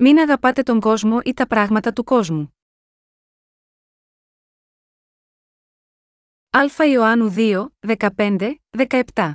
[0.00, 2.54] Μην αγαπάτε τον κόσμο ή τα πράγματα του κόσμου.
[6.50, 7.66] Α Ιωάννου 2,
[8.16, 8.54] 15,
[9.14, 9.32] 17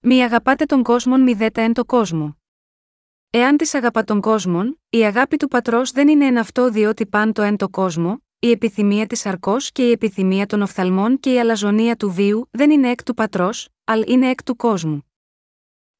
[0.00, 2.36] Μη αγαπάτε τον κόσμο μη δέτα εν το κόσμο.
[3.30, 7.32] Εάν της αγαπά τον κόσμο, η αγάπη του πατρός δεν είναι εν αυτό διότι παν
[7.32, 11.40] το εν το κόσμο, η επιθυμία της αρκός και η επιθυμία των οφθαλμών και η
[11.40, 15.11] αλαζονία του βίου δεν είναι εκ του πατρός, αλλά είναι εκ του κόσμου.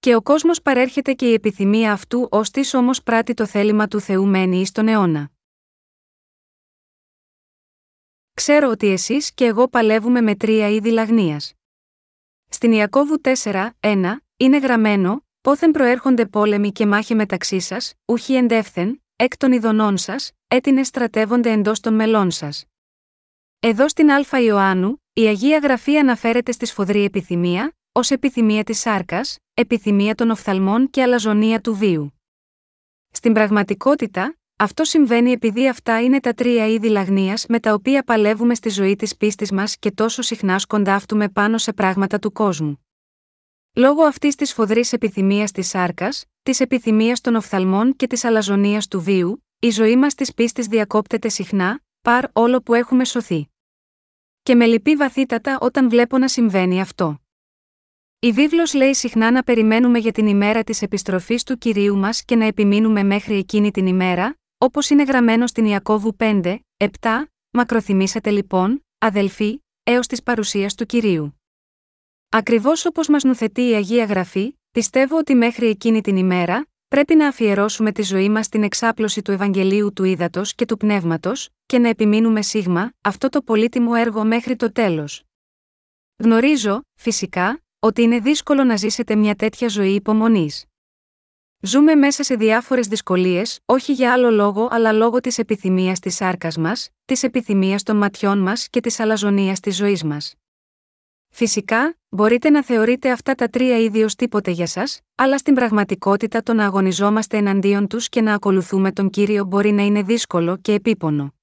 [0.04, 4.00] Και ο κόσμος παρέρχεται και η επιθυμία αυτού ως της όμως πράττει το θέλημα του
[4.00, 5.30] Θεού μένει εις τον αιώνα.
[8.34, 11.54] Ξέρω ότι εσείς και εγώ παλεύουμε με τρία είδη λαγνίας.
[12.48, 19.02] Στην Ιακώβου 4, 1, είναι γραμμένο, πόθεν προέρχονται πόλεμοι και μάχη μεταξύ σας, ουχή εντεύθεν,
[19.16, 22.64] εκ των ειδονών σας, έτεινες στρατεύονται εντός των μελών σας.
[23.60, 29.36] Εδώ στην Α Ιωάννου, η Αγία Γραφή αναφέρεται στη σφοδρή επιθυμία, ως επιθυμία της σάρκας,
[29.54, 32.12] επιθυμία των οφθαλμών και αλαζονία του βίου.
[33.10, 38.54] Στην πραγματικότητα, αυτό συμβαίνει επειδή αυτά είναι τα τρία είδη λαγνίας με τα οποία παλεύουμε
[38.54, 42.86] στη ζωή της πίστης μας και τόσο συχνά σκοντάφτουμε πάνω σε πράγματα του κόσμου.
[43.74, 49.00] Λόγω αυτής της φοδρής επιθυμίας της σάρκας, της επιθυμίας των οφθαλμών και της αλαζονίας του
[49.00, 53.48] βίου, η ζωή μας της πίστης διακόπτεται συχνά, παρ όλο που έχουμε σωθεί.
[54.42, 57.16] Και με λυπεί βαθύτατα όταν βλέπω να συμβαίνει αυτό.
[58.24, 62.36] Η βίβλος λέει συχνά να περιμένουμε για την ημέρα της επιστροφής του κυρίου μας και
[62.36, 66.88] να επιμείνουμε μέχρι εκείνη την ημέρα, όπως είναι γραμμένο στην Ιακώβου 5, 7,
[67.50, 71.40] μακροθυμήσατε λοιπόν, αδελφοί, έως της παρουσίας του κυρίου.
[72.28, 77.26] Ακριβώς όπως μας νουθετεί η Αγία Γραφή, πιστεύω ότι μέχρι εκείνη την ημέρα, πρέπει να
[77.26, 81.88] αφιερώσουμε τη ζωή μας στην εξάπλωση του Ευαγγελίου του Ήδατος και του Πνεύματος, και να
[81.88, 85.22] επιμείνουμε σίγμα αυτό το πολύτιμο έργο μέχρι το τέλος.
[86.16, 90.64] Γνωρίζω, φυσικά, ότι είναι δύσκολο να ζήσετε μια τέτοια ζωή υπομονής.
[91.60, 96.56] Ζούμε μέσα σε διάφορες δυσκολίες, όχι για άλλο λόγο αλλά λόγω της επιθυμίας της σάρκας
[96.56, 100.34] μας, της επιθυμίας των ματιών μας και της αλαζονίας της ζωής μας.
[101.28, 106.42] Φυσικά, μπορείτε να θεωρείτε αυτά τα τρία είδη ω τίποτε για σας, αλλά στην πραγματικότητα
[106.42, 110.72] το να αγωνιζόμαστε εναντίον τους και να ακολουθούμε τον κύριο μπορεί να είναι δύσκολο και
[110.72, 111.34] επίπονο.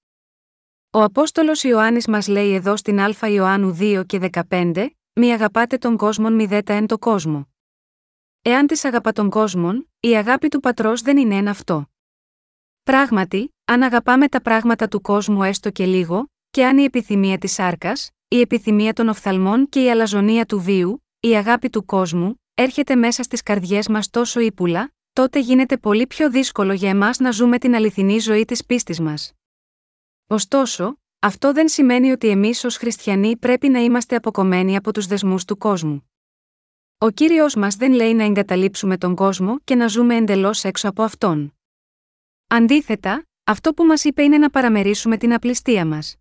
[0.91, 4.87] Ο Απόστολος Ιωάννης μας λέει εδώ στην Α Ιωάννου 2 και 15,
[5.21, 7.47] Μη αγαπάτε τον κόσμο μη δέτα εν το κόσμο.
[8.41, 11.89] Εάν της αγαπά τον κόσμο, η αγάπη του πατρός δεν είναι ένα αυτό.
[12.83, 17.51] Πράγματι, αν αγαπάμε τα πράγματα του κόσμου έστω και λίγο, και αν η επιθυμία της
[17.51, 22.95] σάρκας, η επιθυμία των οφθαλμών και η αλαζονία του βίου, η αγάπη του κόσμου, έρχεται
[22.95, 27.57] μέσα στις καρδιές μας τόσο ύπουλα, τότε γίνεται πολύ πιο δύσκολο για εμάς να ζούμε
[27.57, 29.33] την αληθινή ζωή της πίστης μας.
[30.27, 35.45] Ωστόσο, αυτό δεν σημαίνει ότι εμείς ως χριστιανοί πρέπει να είμαστε αποκομμένοι από τους δεσμούς
[35.45, 36.09] του κόσμου.
[36.97, 41.03] Ο κύριος μας δεν λέει να εγκαταλείψουμε τον κόσμο και να ζούμε εντελώς έξω από
[41.03, 41.53] αυτόν.
[42.47, 46.15] Αντίθετα, αυτό που μας είπε είναι να παραμερίσουμε την απληστία μας.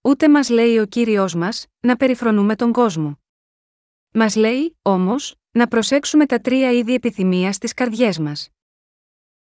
[0.00, 3.18] Ούτε μας λέει ο κύριος μας, να περιφρονούμε τον κόσμο.
[4.12, 8.48] Μας λέει, όμως, να προσέξουμε τα τρία είδη επιθυμίας στις καρδιές μας.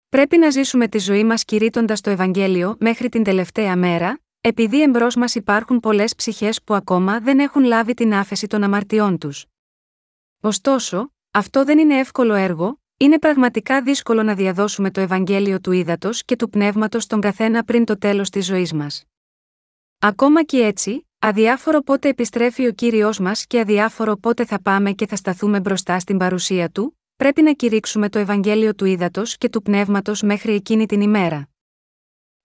[0.08, 5.14] Πρέπει να ζήσουμε τη ζωή μας κηρύττοντας το Ευαγγέλιο μέχρι την τελευταία μέρα, επειδή εμπρός
[5.16, 9.46] μας υπάρχουν πολλές ψυχές που ακόμα δεν έχουν λάβει την άφεση των αμαρτιών τους.
[10.40, 16.10] Ωστόσο, αυτό δεν είναι εύκολο έργο, είναι πραγματικά δύσκολο να διαδώσουμε το Ευαγγέλιο του ύδατο
[16.24, 19.04] και του πνεύματος στον καθένα πριν το τέλος της ζωής μας.
[19.98, 25.06] Ακόμα και έτσι, αδιάφορο πότε επιστρέφει ο κύριος μας και αδιάφορο πότε θα πάμε και
[25.06, 29.62] θα σταθούμε μπροστά στην παρουσία του, πρέπει να κηρύξουμε το Ευαγγέλιο του ύδατο και του
[29.62, 31.48] πνεύματος μέχρι εκείνη την ημέρα.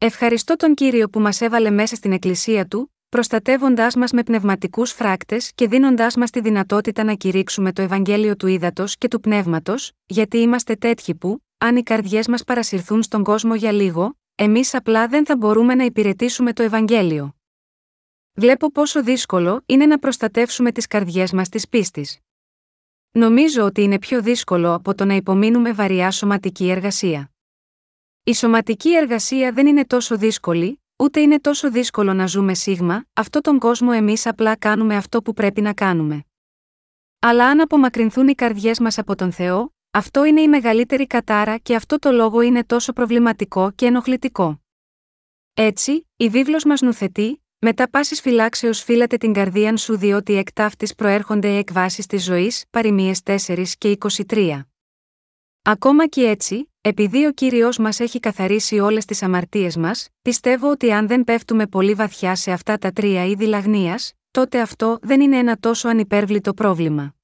[0.06, 5.52] Ευχαριστώ τον κύριο που μας έβαλε μέσα στην Εκκλησία του, προστατεύοντάς μας με πνευματικούς φράκτες
[5.56, 10.38] και δίνοντάς μας τη δυνατότητα να κηρύξουμε το Ευαγγέλιο του ύδατο και του πνεύματος, γιατί
[10.38, 15.26] είμαστε τέτοιοι που, αν οι καρδιές μας παρασυρθούν στον κόσμο για λίγο, εμείς απλά δεν
[15.26, 17.36] θα μπορούμε να υπηρετήσουμε το Ευαγγέλιο.
[18.34, 22.20] Βλέπω πόσο δύσκολο είναι να προστατεύσουμε τις καρδιές μας της πίστης.
[23.12, 27.33] Νομίζω ότι είναι πιο δύσκολο από το να υπομείνουμε βαριά σωματική εργασία.
[28.26, 33.42] Η σωματική εργασία δεν είναι τόσο δύσκολη, ούτε είναι τόσο δύσκολο να ζούμε σίγμα, αυτό
[33.42, 36.26] τον κόσμο εμείς απλά κάνουμε αυτό που πρέπει να κάνουμε.
[37.20, 41.76] Αλλά αν απομακρυνθούν οι καρδιές μας από τον Θεό, αυτό είναι η μεγαλύτερη κατάρα και
[41.76, 44.62] αυτό το λόγο είναι τόσο προβληματικό και ενοχλητικό.
[45.54, 50.96] Έτσι, η βίβλος μας νουθετεί, μετά πάσης φυλάξεως φύλατε την καρδία σου διότι εκ ταύτης
[50.96, 53.98] προέρχονται οι εκβάσεις της ζωής, παροιμίε 4 και
[54.28, 54.73] 23.
[55.66, 60.92] Ακόμα και έτσι, επειδή ο κύριος μας έχει καθαρίσει όλες τις αμαρτίες μας, πιστεύω ότι
[60.92, 65.38] αν δεν πέφτουμε πολύ βαθιά σε αυτά τα τρία είδη λαγνίας, τότε αυτό δεν είναι
[65.38, 67.16] ένα τόσο ανυπέρβλητο πρόβλημα.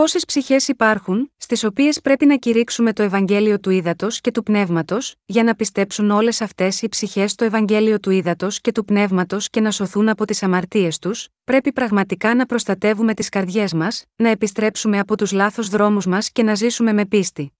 [0.00, 5.14] Πόσες ψυχές υπάρχουν, στις οποίες πρέπει να κηρύξουμε το Ευαγγέλιο του Ήδατος και του Πνεύματος,
[5.24, 9.60] για να πιστέψουν όλες αυτές οι ψυχές στο Ευαγγέλιο του Ήδατος και του Πνεύματος και
[9.60, 14.98] να σωθούν από τις αμαρτίες τους, πρέπει πραγματικά να προστατεύουμε τις καρδιές μας, να επιστρέψουμε
[14.98, 17.52] από τους λάθος δρόμους μας και να ζήσουμε με πίστη.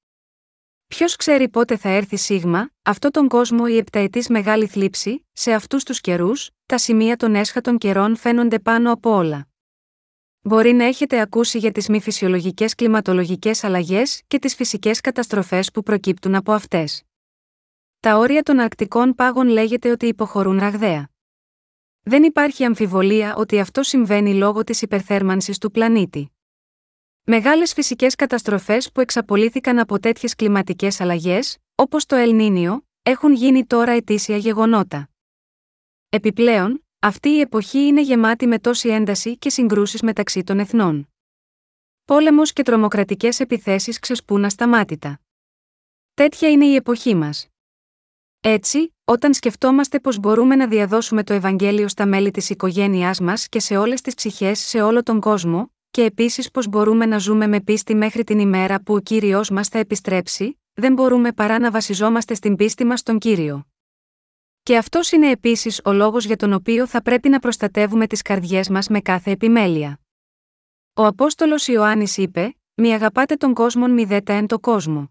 [0.87, 5.85] Ποιος ξέρει πότε θα έρθει σίγμα, αυτό τον κόσμο η επταετής μεγάλη θλίψη, σε αυτούς
[5.85, 9.50] τους καιρούς, τα σημεία των έσχατων καιρών φαίνονται πάνω από όλα.
[10.43, 15.83] Μπορεί να έχετε ακούσει για τις μη φυσιολογικές κλιματολογικές αλλαγές και τις φυσικές καταστροφές που
[15.83, 17.03] προκύπτουν από αυτές.
[18.01, 21.11] Τα όρια των αρκτικών πάγων λέγεται ότι υποχωρούν ραγδαία.
[22.03, 26.31] Δεν υπάρχει αμφιβολία ότι αυτό συμβαίνει λόγω της υπερθέρμανσης του πλανήτη.
[27.25, 33.93] Μεγάλες φυσικές καταστροφές που εξαπολύθηκαν από τέτοιες κλιματικές αλλαγές, όπως το Ελνίνιο, έχουν γίνει τώρα
[33.93, 35.09] ετήσια γεγονότα.
[36.09, 41.09] Επιπλέον, αυτή η εποχή είναι γεμάτη με τόση ένταση και συγκρούσεις μεταξύ των εθνών.
[42.05, 45.21] Πόλεμος και τρομοκρατικές επιθέσεις ξεσπούν ασταμάτητα.
[46.15, 47.47] Τέτοια είναι η εποχή μας.
[48.41, 53.61] Έτσι, όταν σκεφτόμαστε πώ μπορούμε να διαδώσουμε το Ευαγγέλιο στα μέλη της οικογένειάς μας και
[53.61, 57.61] σε όλες τις ψυχές σε όλο τον κόσμο, και επίσης πώ μπορούμε να ζούμε με
[57.61, 62.35] πίστη μέχρι την ημέρα που ο κύριος μας θα επιστρέψει, δεν μπορούμε παρά να βασιζόμαστε
[62.35, 63.65] στην πίστη μας στον κύριο.
[64.71, 68.69] Και αυτός είναι επίσης ο λόγος για τον οποίο θα πρέπει να προστατεύουμε τις καρδιές
[68.69, 70.01] μας με κάθε επιμέλεια.
[70.95, 75.11] Ο Απόστολος Ιωάννης είπε: Μη αγαπάτε τον κόσμο μη δέτα εν το κόσμο.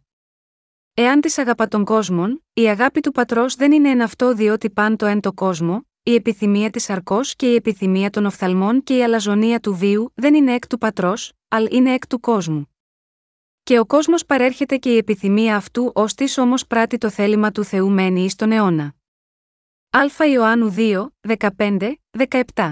[0.94, 4.96] Εάν της αγαπά τον κόσμο, η αγάπη του πατρός δεν είναι εν αυτό διότι παν
[4.96, 9.04] το εν το κόσμο, η επιθυμία της αρκός και η επιθυμία των οφθαλμών και η
[9.04, 12.70] αλαζονία του βίου δεν είναι εκ του πατρός, αλλά είναι εκ του κόσμου.
[13.64, 17.64] Και ο κόσμος παρέρχεται και η επιθυμία αυτού ω τη όμως πράττει το θέλημα του
[17.64, 18.94] Θεού μένει εις τον αιώνα.
[19.92, 21.08] Α Ιωάννου 2,
[21.58, 21.94] 15,
[22.54, 22.72] 17.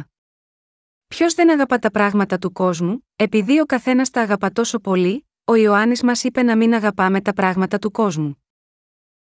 [1.08, 5.56] Ποιος δεν αγαπά τα πράγματα του κόσμου, επειδή ο καθένας τα αγαπά τόσο πολύ, ο
[5.56, 8.44] Ιωάννης μας είπε να μην αγαπάμε τα πράγματα του κόσμου.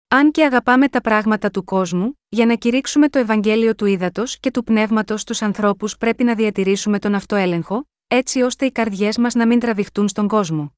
[0.08, 4.52] Αν και αγαπάμε τα πράγματα του κόσμου, για να κηρύξουμε το Ευαγγέλιο του ύδατο και
[4.52, 9.48] του πνεύματος στους ανθρώπους πρέπει να διατηρήσουμε τον αυτοέλεγχο, έτσι ώστε οι καρδιές μας να
[9.48, 10.76] μην τραβηχτούν στον κόσμο.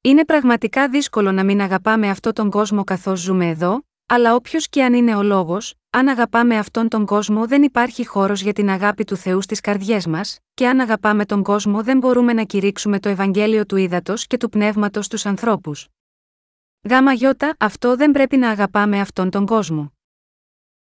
[0.00, 4.84] Είναι πραγματικά δύσκολο να μην αγαπάμε αυτόν τον κόσμο καθώς ζούμε εδώ, αλλά όποιος και
[4.84, 9.04] αν είναι ο λόγος, αν αγαπάμε αυτόν τον κόσμο δεν υπάρχει χώρος για την αγάπη
[9.04, 13.08] του Θεού στις καρδιές μας, και αν αγαπάμε τον κόσμο δεν μπορούμε να κηρύξουμε το
[13.08, 15.88] Ευαγγέλιο του ύδατο και του πνεύματος στους ανθρώπους.
[16.90, 19.92] Γάμα γιώτα, αυτό δεν πρέπει να αγαπάμε αυτόν τον κόσμο.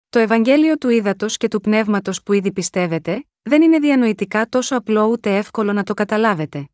[0.09, 5.05] Το Ευαγγέλιο του ύδατο και του πνεύματος που ήδη πιστεύετε, δεν είναι διανοητικά τόσο απλό
[5.05, 6.69] ούτε εύκολο να το καταλάβετε.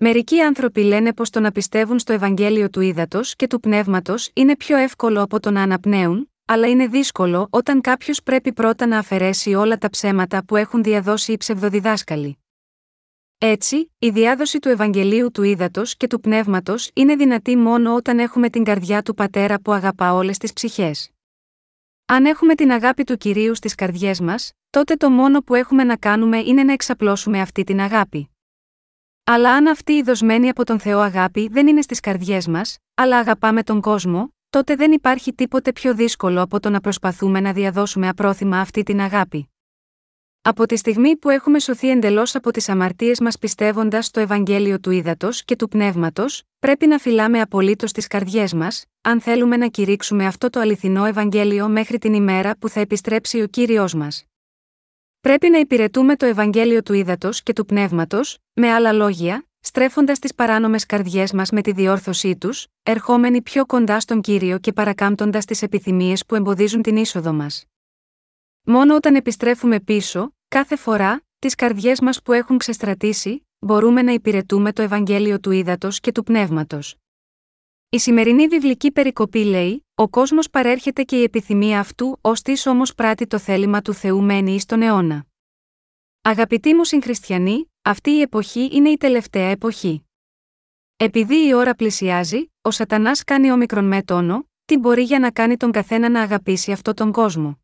[0.00, 4.56] Μερικοί άνθρωποι λένε πως το να πιστεύουν στο Ευαγγέλιο του ύδατο και του πνεύματος είναι
[4.56, 9.54] πιο εύκολο από το να αναπνέουν, αλλά είναι δύσκολο όταν κάποιος πρέπει πρώτα να αφαιρέσει
[9.54, 12.38] όλα τα ψέματα που έχουν διαδώσει οι ψευδοδιδάσκαλοι.
[13.38, 18.50] Έτσι, η διάδοση του Ευαγγελίου του ύδατο και του πνεύματος είναι δυνατή μόνο όταν έχουμε
[18.50, 21.10] την καρδιά του πατέρα που αγαπά όλες τις ψυχές.
[22.06, 25.96] Αν έχουμε την αγάπη του κυρίου στις καρδιές μας, τότε το μόνο που έχουμε να
[25.96, 28.30] κάνουμε είναι να εξαπλώσουμε αυτή την αγάπη.
[29.30, 33.18] Αλλά αν αυτή η δοσμένη από τον Θεό αγάπη δεν είναι στις καρδιές μας, αλλά
[33.18, 38.08] αγαπάμε τον κόσμο, τότε δεν υπάρχει τίποτε πιο δύσκολο από το να προσπαθούμε να διαδώσουμε
[38.08, 39.50] απρόθυμα αυτή την αγάπη.
[40.42, 44.90] Από τη στιγμή που έχουμε σωθεί εντελώς από τις αμαρτίες μας πιστεύοντας στο Ευαγγέλιο του
[44.90, 50.26] Ήδατος και του Πνεύματος, πρέπει να φυλάμε απολύτως τις καρδιές μας, αν θέλουμε να κηρύξουμε
[50.26, 54.27] αυτό το αληθινό Ευαγγέλιο μέχρι την ημέρα που θα επιστρέψει ο κύριος μας.
[55.20, 60.34] Πρέπει να υπηρετούμε το Ευαγγέλιο του Ήδατος και του Πνεύματος, με άλλα λόγια, στρέφοντας τις
[60.34, 65.62] παράνομες καρδιές μας με τη διόρθωσή τους, ερχόμενοι πιο κοντά στον κύριο και παρακάμπτοντας τις
[65.62, 67.64] επιθυμίες που εμποδίζουν την είσοδο μας.
[68.62, 74.72] Μόνο όταν επιστρέφουμε πίσω, κάθε φορά, τις καρδιές μας που έχουν ξεστρατήσει, μπορούμε να υπηρετούμε
[74.72, 76.96] το Ευαγγέλιο του Ήδατος και του Πνεύματος.
[77.90, 82.94] Η σημερινή βιβλική περικοπή λέει: Ο κόσμος παρέρχεται και η επιθυμία αυτού, ως της όμως
[82.94, 85.26] πράττει το θέλημα του Θεού μένει εις τον αιώνα.
[86.22, 90.06] Αγαπητοί μου συγχριστιανοί, αυτή η εποχή είναι η τελευταία εποχή.
[90.96, 95.56] Επειδή η ώρα πλησιάζει, ο Σατανάς κάνει όμικρον με τόνο, τι μπορεί για να κάνει
[95.56, 97.60] τον καθένα να αγαπήσει αυτόν τον κόσμο;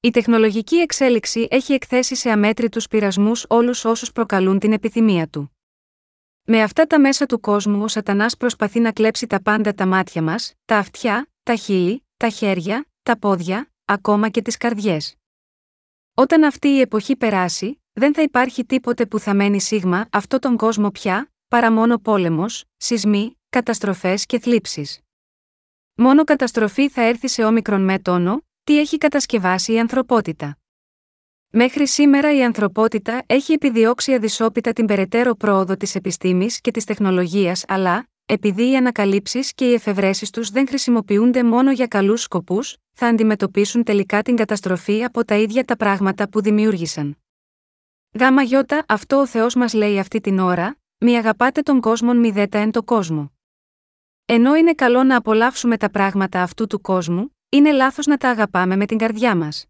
[0.00, 5.55] Η τεχνολογική εξέλιξη έχει εκθέσει σε αμέτρητους πειρασμούς όλους όσους προκαλούν την επιθυμία του.
[6.48, 10.22] Με αυτά τα μέσα του κόσμου ο Σατανάς προσπαθεί να κλέψει τα πάντα τα μάτια
[10.22, 15.16] μας, τα αυτιά, τα χείλη, τα χέρια, τα πόδια, ακόμα και τις καρδιές.
[16.14, 20.56] Όταν αυτή η εποχή περάσει, δεν θα υπάρχει τίποτε που θα μένει σίγμα αυτό τον
[20.56, 25.00] κόσμο πια, παρά μόνο πόλεμος, σεισμοί, καταστροφές και θλίψεις.
[25.94, 30.58] Μόνο καταστροφή θα έρθει σε όμικρον με τόνο, τι έχει κατασκευάσει η ανθρωπότητα.
[31.58, 37.64] Μέχρι σήμερα η ανθρωπότητα έχει επιδιώξει αδυσόπιτα την περαιτέρω πρόοδο της επιστήμης και της τεχνολογίας,
[37.68, 43.06] αλλά, επειδή οι ανακαλύψεις και οι εφευρέσεις τους δεν χρησιμοποιούνται μόνο για καλούς σκοπούς, θα
[43.06, 47.18] αντιμετωπίσουν τελικά την καταστροφή από τα ίδια τα πράγματα που δημιούργησαν.
[48.18, 52.30] Γάμα γιώτα, αυτό ο Θεός μας λέει αυτή την ώρα, μη αγαπάτε τον κόσμο μη
[52.30, 53.32] δέτα εν το κόσμο.
[54.24, 58.76] Ενώ είναι καλό να απολαύσουμε τα πράγματα αυτού του κόσμου, είναι λάθος να τα αγαπάμε
[58.76, 59.66] με την καρδιά μας.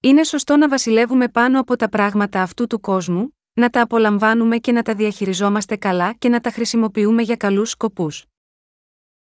[0.00, 4.72] Είναι σωστό να βασιλεύουμε πάνω από τα πράγματα αυτού του κόσμου, να τα απολαμβάνουμε και
[4.72, 8.24] να τα διαχειριζόμαστε καλά και να τα χρησιμοποιούμε για καλούς σκοπούς.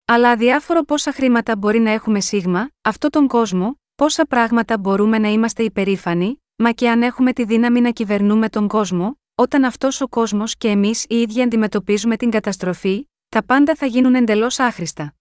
[0.06, 5.28] Αλλά αδιάφορο πόσα χρήματα μπορεί να έχουμε σίγμα, αυτό τον κόσμο, πόσα πράγματα μπορούμε να
[5.28, 10.08] είμαστε υπερήφανοι, μα και αν έχουμε τη δύναμη να κυβερνούμε τον κόσμο, όταν αυτός ο
[10.08, 15.16] κόσμος και εμείς οι ίδιοι αντιμετωπίζουμε την καταστροφή, τα πάντα θα γίνουν εντελώς άχρηστα.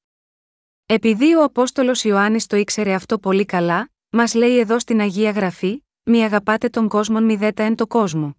[0.86, 5.84] Επειδή ο Απόστολος Ιωάννης το ήξερε αυτό πολύ καλά, μας λέει εδώ στην Αγία Γραφή:
[6.02, 8.36] Μη αγαπάτε τον κόσμο μη δέτα εν το κόσμο.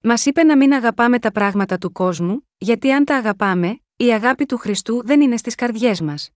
[0.00, 4.46] Μας είπε να μην αγαπάμε τα πράγματα του κόσμου, γιατί αν τα αγαπάμε, η αγάπη
[4.46, 6.30] του Χριστού δεν είναι στις καρδιές μας.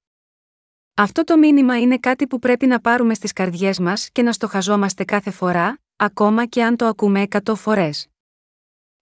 [0.94, 5.04] Αυτό το μήνυμα είναι κάτι που πρέπει να πάρουμε στις καρδιές μας και να στοχαζόμαστε
[5.04, 8.08] κάθε φορά, ακόμα και αν το ακούμε εκατό φορές.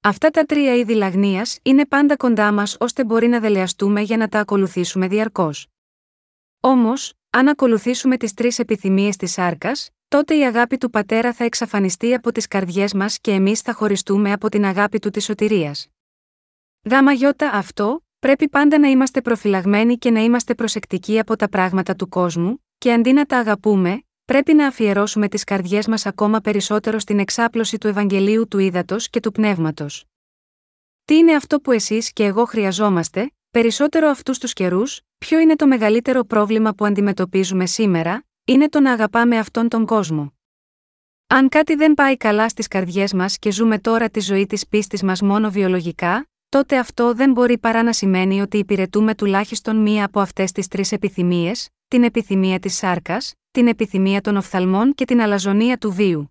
[0.01, 4.29] Αυτά τα τρία είδη λαγνίας είναι πάντα κοντά μας ώστε μπορεί να δελεαστούμε για να
[4.29, 5.67] τα ακολουθήσουμε διαρκώς.
[6.61, 12.15] Όμως, αν ακολουθήσουμε τις τρεις επιθυμίες της σάρκας, τότε η αγάπη του πατέρα θα εξαφανιστεί
[12.15, 15.87] από τις καρδιές μας και εμείς θα χωριστούμε από την αγάπη του της σωτηρίας.
[16.91, 21.95] Γάμα γιώτα αυτό, πρέπει πάντα να είμαστε προφυλαγμένοι και να είμαστε προσεκτικοί από τα πράγματα
[21.97, 26.99] του κόσμου, και αντί να τα αγαπούμε, πρέπει να αφιερώσουμε τις καρδιές μας ακόμα περισσότερο
[26.99, 30.05] στην εξάπλωση του Ευαγγελίου του Ήδατος και του Πνεύματος.
[31.05, 35.67] Τι είναι αυτό που εσείς και εγώ χρειαζόμαστε, περισσότερο αυτούς τους καιρούς, ποιο είναι το
[35.67, 40.33] μεγαλύτερο πρόβλημα που αντιμετωπίζουμε σήμερα, είναι το να αγαπάμε αυτόν τον κόσμο.
[41.27, 45.03] Αν κάτι δεν πάει καλά στις καρδιές μας και ζούμε τώρα τη ζωή της πίστης
[45.03, 50.21] μας μόνο βιολογικά, τότε αυτό δεν μπορεί παρά να σημαίνει ότι υπηρετούμε τουλάχιστον μία από
[50.21, 55.79] αυτές τις τρεις επιθυμίες, την επιθυμία της σάρκας, την επιθυμία των οφθαλμών και την αλαζονία
[55.79, 56.31] του βίου.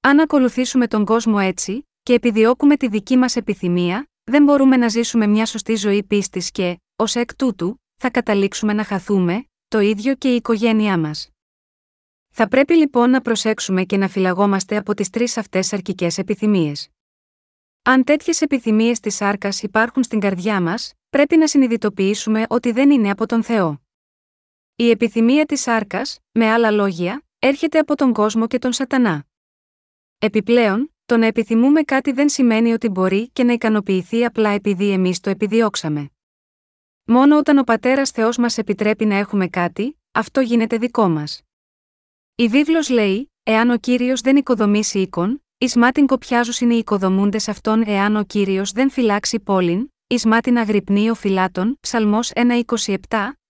[0.00, 5.26] Αν ακολουθήσουμε τον κόσμο έτσι, και επιδιώκουμε τη δική μας επιθυμία, δεν μπορούμε να ζήσουμε
[5.26, 10.32] μια σωστή ζωή πίστης και, ως εκ τούτου, θα καταλήξουμε να χαθούμε, το ίδιο και
[10.32, 11.28] η οικογένειά μας.
[12.30, 16.88] Θα πρέπει λοιπόν να προσέξουμε και να φυλαγόμαστε από τις τρεις αυτές αρκικέ επιθυμίες.
[17.82, 23.10] Αν τέτοιες επιθυμίες της σάρκας υπάρχουν στην καρδιά μας, πρέπει να συνειδητοποιήσουμε ότι δεν είναι
[23.10, 23.82] από τον Θεό.
[24.76, 29.24] Η επιθυμία της σάρκας, με άλλα λόγια, έρχεται από τον κόσμο και τον Σατανά.
[30.18, 35.20] Επιπλέον, το να επιθυμούμε κάτι δεν σημαίνει ότι μπορεί και να ικανοποιηθεί απλά επειδή εμείς
[35.20, 36.11] το επιδιώξαμε.
[37.04, 41.42] Μόνο όταν ο πατέρας Θεός μας επιτρέπει να έχουμε κάτι, αυτό γίνεται δικό μας.
[42.34, 47.48] Η βίβλος λέει: Εάν ο κύριος δεν οικοδομήσει οίκον, εις μάτιν κοπιάζου είναι οι οικοδομούντες
[47.48, 52.96] αυτών, εάν ο κύριος δεν φυλάξει πόλην, εις μάτιν αγρυπνεί ο φυλάτων, Ψαλμός 1.27,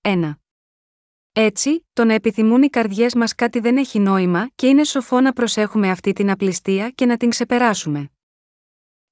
[0.00, 0.38] 1.
[1.32, 5.32] Έτσι, το να επιθυμούν οι καρδιές μας κάτι δεν έχει νόημα και είναι σοφό να
[5.32, 8.12] προσέχουμε αυτή την απληστία και να την ξεπεράσουμε.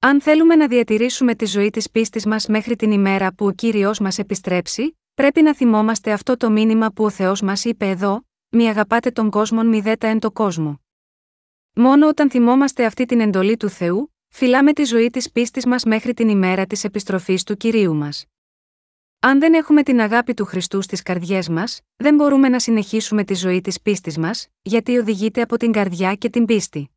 [0.03, 3.99] Αν θέλουμε να διατηρήσουμε τη ζωή της πίστης μας μέχρι την ημέρα που ο κύριος
[3.99, 8.69] μας επιστρέψει, πρέπει να θυμόμαστε αυτό το μήνυμα που ο Θεός μας είπε εδώ: Μη
[8.69, 10.81] αγαπάτε τον κόσμο, μη δέτα εν το κόσμο.
[11.75, 16.15] Μόνο όταν θυμόμαστε αυτή την εντολή του Θεού, φυλάμε τη ζωή της πίστης μας μέχρι
[16.15, 18.27] την ημέρα της επιστροφής του κυρίου μας.
[19.21, 23.35] Αν δεν έχουμε την αγάπη του Χριστού στις καρδιές μας, δεν μπορούμε να συνεχίσουμε τη
[23.35, 26.91] ζωή της πίστης μας, γιατί οδηγείται από την καρδιά και την πίστη.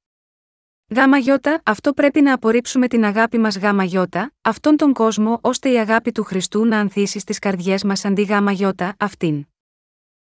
[0.96, 5.70] Γάμα γιώτα, αυτό πρέπει να απορρίψουμε την αγάπη μας γάμα γιώτα, αυτόν τον κόσμο ώστε
[5.70, 9.46] η αγάπη του Χριστού να ανθίσει στις καρδιές μας αντί γάμα γιώτα, αυτήν.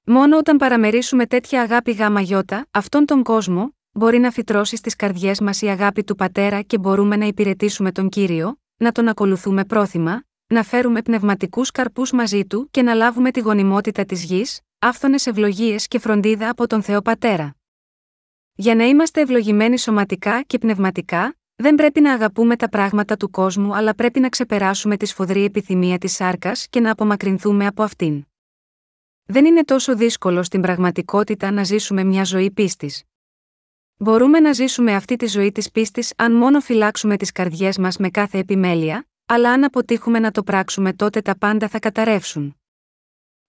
[0.06, 5.40] Μόνο όταν παραμερίσουμε τέτοια αγάπη γάμα γιώτα, αυτόν τον κόσμο, μπορεί να φυτρώσει στις καρδιές
[5.40, 10.24] μας η αγάπη του Πατέρα και μπορούμε να υπηρετήσουμε τον κύριο, να τον ακολουθούμε πρόθυμα,
[10.48, 15.88] να φέρουμε πνευματικούς καρπούς μαζί του και να λάβουμε τη γονιμότητα της γης, άφθονες ευλογίες
[15.88, 17.56] και φροντίδα από τον Θεό Πατέρα.
[18.58, 23.76] Για να είμαστε ευλογημένοι σωματικά και πνευματικά, δεν πρέπει να αγαπούμε τα πράγματα του κόσμου
[23.76, 28.26] αλλά πρέπει να ξεπεράσουμε τη σφοδρή επιθυμία της σάρκας και να απομακρυνθούμε από αυτήν.
[29.26, 33.04] Δεν είναι τόσο δύσκολο στην πραγματικότητα να ζήσουμε μια ζωή πίστης.
[33.98, 38.10] Μπορούμε να ζήσουμε αυτή τη ζωή της πίστης αν μόνο φυλάξουμε τις καρδιές μας με
[38.10, 42.56] κάθε επιμέλεια, αλλά αν αποτύχουμε να το πράξουμε τότε τα πάντα θα καταρρεύσουν.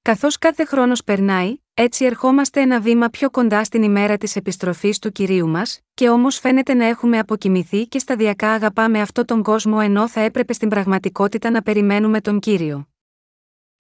[0.03, 5.13] Καθώς κάθε χρόνος περνάει, έτσι ερχόμαστε ένα βήμα πιο κοντά στην ημέρα της επιστροφής του
[5.13, 10.09] κυρίου μας, και όμως φαίνεται να έχουμε αποκοιμηθεί και σταδιακά αγαπάμε αυτό τον κόσμο ενώ
[10.09, 12.89] θα έπρεπε στην πραγματικότητα να περιμένουμε τον κύριο.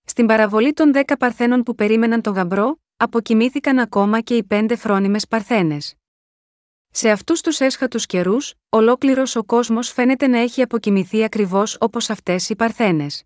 [0.04, 5.26] Στην παραβολή των δέκα παρθένων που περίμεναν τον γαμπρό, αποκοιμήθηκαν ακόμα και οι πέντε φρόνιμες
[5.26, 5.94] παρθένες.
[6.90, 12.48] Σε αυτούς τους έσχατους καιρούς, ολόκληρος ο κόσμος φαίνεται να έχει αποκοιμηθεί ακριβώς όπως αυτές
[12.48, 13.22] οι Παρθένες.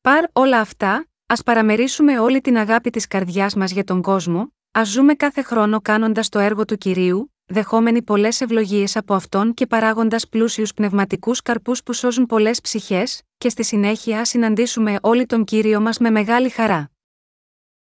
[0.00, 4.88] Παρ όλα αυτά, ας παραμερίσουμε όλη την αγάπη της καρδιάς μας για τον κόσμο, ας
[4.88, 10.28] ζούμε κάθε χρόνο κάνοντας το έργο του κυρίου, δεχόμενοι πολλές ευλογίες από αυτόν και παράγοντας
[10.28, 15.98] πλούσιους πνευματικούς καρπούς που σώζουν πολλές ψυχές, και στη συνέχεια συναντήσουμε όλοι τον κύριο μας
[15.98, 16.90] με μεγάλη χαρά.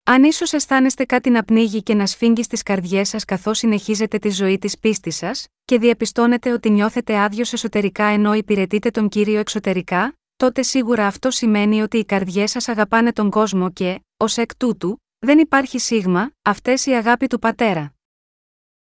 [0.03, 4.29] Αν ίσως αισθάνεστε κάτι να πνίγει και να σφίγγει στις καρδιές σας καθώς συνεχίζετε τη
[4.29, 10.15] ζωή της πίστης σας, και διαπιστώνετε ότι νιώθετε άδειος εσωτερικά ενώ υπηρετείτε τον κύριο εξωτερικά,
[10.41, 14.98] τότε σίγουρα αυτό σημαίνει ότι οι καρδιές σας αγαπάνε τον κόσμο και, ως εκ τούτου,
[15.19, 17.93] δεν υπάρχει σίγμα, αυτές η αγάπη του πατέρα.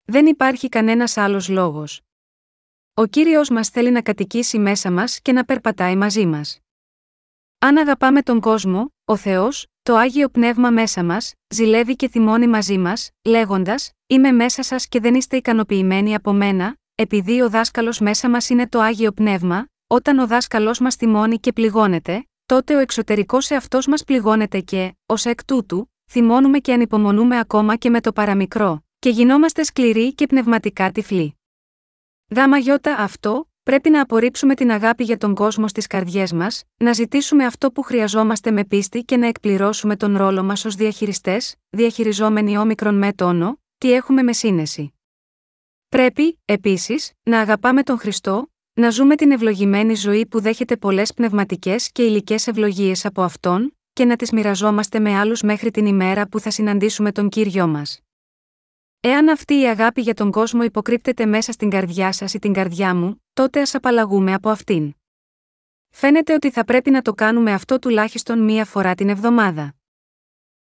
[0.06, 2.02] Δεν υπάρχει κανένας άλλος λόγος.
[2.94, 6.60] Ο κύριος μας θέλει να κατοικήσει μέσα μας και να περπατάει μαζί μας.
[7.60, 12.78] Αν αγαπάμε τον κόσμο, ο Θεός, το άγιο πνεύμα μέσα μας, ζηλεύει και θυμώνει μαζί
[12.78, 18.30] μας, λέγοντας: Είμαι μέσα σας και δεν είστε ικανοποιημένοι από μένα, επειδή ο δάσκαλος μέσα
[18.30, 23.50] μας είναι το άγιο πνεύμα, όταν ο δάσκαλο μας θυμώνει και πληγώνεται, τότε ο εξωτερικός
[23.50, 28.86] εαυτός μας πληγώνεται και, ως εκ τούτου, θυμώνουμε και ανυπομονούμε ακόμα και με το παραμικρό,
[29.00, 31.38] και γινόμαστε σκληροί και πνευματικά τυφλοί.
[32.36, 36.94] Γάμα γιώτα αυτό, πρέπει να απορρίψουμε την αγάπη για τον κόσμο στις καρδιές μας, να
[36.94, 42.58] ζητήσουμε αυτό που χρειαζόμαστε με πίστη και να εκπληρώσουμε τον ρόλο μας ως διαχειριστές, διαχειριζόμενοι
[42.58, 44.94] όμικρον με τόνο, τι έχουμε με σύνεση.
[45.90, 51.92] Πρέπει, επίσης, να αγαπάμε τον Χριστό, να ζούμε την ευλογημένη ζωή που δέχεται πολλές πνευματικές
[51.92, 56.40] και υλικές ευλογίες από αυτόν, και να τις μοιραζόμαστε με άλλους μέχρι την ημέρα που
[56.40, 58.00] θα συναντήσουμε τον κύριο μας.
[59.00, 62.96] Εάν αυτή η αγάπη για τον κόσμο υποκρύπτεται μέσα στην καρδιά σας ή την καρδιά
[62.96, 64.94] μου, τότε ας απαλλαγούμε από αυτήν.
[65.90, 69.76] Φαίνεται ότι θα πρέπει να το κάνουμε αυτό τουλάχιστον μία φορά την εβδομάδα.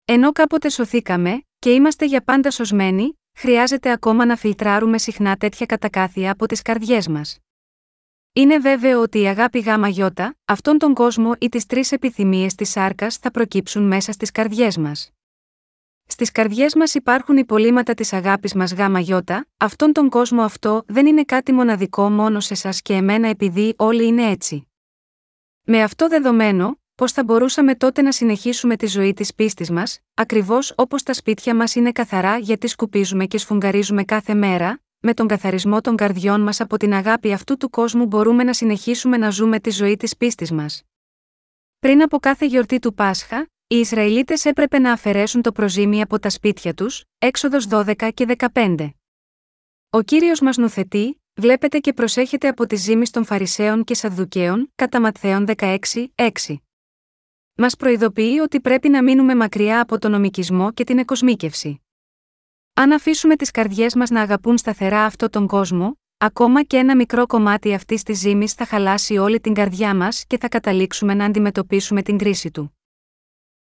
[0.05, 6.31] Ενώ κάποτε σωθήκαμε, και είμαστε για πάντα σωσμένοι, χρειάζεται ακόμα να φιλτράρουμε συχνά τέτοια κατακάθια
[6.31, 7.44] από τις καρδιές μας.
[8.37, 12.71] Είναι βέβαιο ότι η αγάπη γάμα γιώτα, αυτόν τον κόσμο ή τις τρεις επιθυμίες της
[12.71, 15.11] σάρκας θα προκύψουν μέσα στις καρδιές μας.
[16.07, 21.07] Στις καρδιές μας υπάρχουν υπολείμματα της αγάπης μας γάμα γιώτα, αυτόν τον κόσμο αυτό δεν
[21.07, 24.69] είναι κάτι μοναδικό μόνο σε εσά και εμένα επειδή όλοι είναι έτσι.
[25.65, 30.73] Με αυτό δεδομένο, πώς θα μπορούσαμε τότε να συνεχίσουμε τη ζωή της πίστης μας, ακριβώς
[30.77, 35.81] όπως τα σπίτια μας είναι καθαρά γιατί σκουπίζουμε και σφουγγαρίζουμε κάθε μέρα, με τον καθαρισμό
[35.81, 39.71] των καρδιών μας από την αγάπη αυτού του κόσμου μπορούμε να συνεχίσουμε να ζούμε τη
[39.71, 40.83] ζωή της πίστης μας.
[41.79, 46.31] Πριν από κάθε γιορτή του Πάσχα, οι Ισραηλίτες έπρεπε να αφαιρέσουν το προζύμι από τα
[46.31, 48.91] σπίτια τους, έξοδος 12 και 15.
[49.91, 55.01] Ο Κύριος μας νουθετεί, βλέπετε και προσέχετε από τις ζήμεις των Φαρισαίων και Σαδδουκαίων, κατά
[55.01, 55.79] Ματθαίων 16,
[56.15, 56.57] 6.
[57.55, 61.84] Μας προειδοποιεί ότι πρέπει να μείνουμε μακριά από τον νομικισμό και την εκοσμίκευση.
[62.77, 67.27] Αν αφήσουμε τις καρδιές μας να αγαπούν σταθερά αυτόν τον κόσμο, ακόμα και ένα μικρό
[67.27, 72.03] κομμάτι αυτής της ζήμη θα χαλάσει όλη την καρδιά μας και θα καταλήξουμε να αντιμετωπίσουμε
[72.03, 72.79] την κρίση του.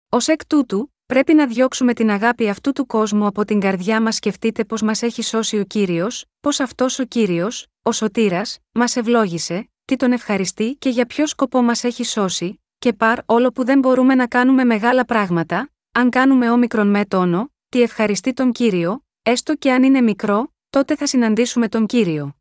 [0.09, 4.15] Ω εκ τούτου, πρέπει να διώξουμε την αγάπη αυτού του κόσμου από την καρδιά μας.
[4.15, 9.69] Σκεφτείτε πώς μας έχει σώσει ο κύριος, πώς αυτός ο κύριος, ο σωτήρας, μας ευλόγησε,
[9.85, 13.79] τι τον ευχαριστεί και για ποιο σκοπό μας έχει σώσει, και παρ όλο που δεν
[13.79, 19.55] μπορούμε να κάνουμε μεγάλα πράγματα, αν κάνουμε όμικρον με τόνο, τι ευχαριστεί τον κύριο, έστω
[19.55, 22.35] και αν είναι μικρό, τότε θα συναντήσουμε τον κύριο.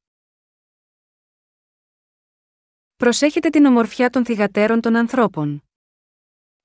[2.97, 5.65] Προσέχετε την ομορφιά των θυγατέρων των ανθρώπων.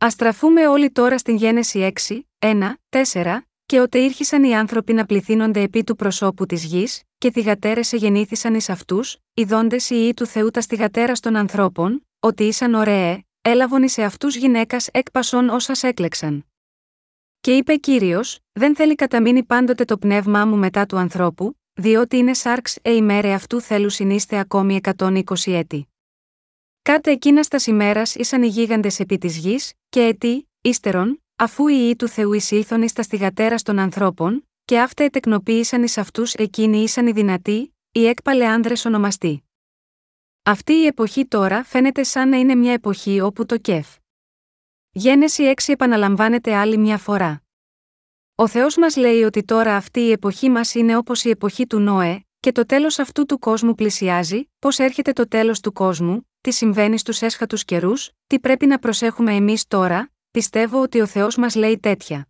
[0.06, 5.06] Α στραφούμε όλοι τώρα στην Γένεση 6, 1, 4, και ότε ήρχισαν οι άνθρωποι να
[5.06, 10.25] πληθύνονται επί του προσώπου της γης, και θυγατέρες εγεννήθησαν εις αυτούς, ειδώντες οι ιοί του
[10.25, 16.45] Θεού τα θυγατέρα των ανθρώπων, ότι ήσαν ωραίε, έλαβον εις αυτού γυναίκας έκπασον όσας έκλεξαν.
[17.45, 22.34] Και είπε κύριος, δεν θέλει καταμείνει πάντοτε το πνεύμά μου μετά του ανθρώπου, διότι είναι
[22.34, 25.88] σάρξ ε ημέρε αυτού θέλου συνείστε ακόμη 120 έτη.
[26.81, 31.77] Κάτε εκείνας τας ημέρας ήσαν οι γίγαντες επί της γης, και ετή, ύστερον, αφού οι
[31.77, 36.77] ιοί του Θεού εισήλθον εις τα στιγατέρας των ανθρώπων, και αυτά ετεκνοποίησαν εις αυτούς εκείνοι
[36.77, 39.43] ήσαν οι δυνατοί, οι έκπαλε άνδρες ονομαστοί.
[40.43, 43.88] Αυτή η εποχή τώρα φαίνεται σαν να είναι μια εποχή όπου το κεφ.
[44.97, 47.43] Γένεση 6 επαναλαμβάνεται άλλη μια φορά.
[48.36, 51.79] Ο Θεός μας λέει ότι τώρα αυτή η εποχή μας είναι όπως η εποχή του
[51.79, 56.51] Νόε, και το τέλος αυτού του κόσμου πλησιάζει, πώς έρχεται το τέλος του κόσμου, τι
[56.51, 61.55] συμβαίνει στους έσχατους καιρούς, τι πρέπει να προσέχουμε εμείς τώρα, πιστεύω ότι ο Θεός μας
[61.55, 62.27] λέει τέτοια.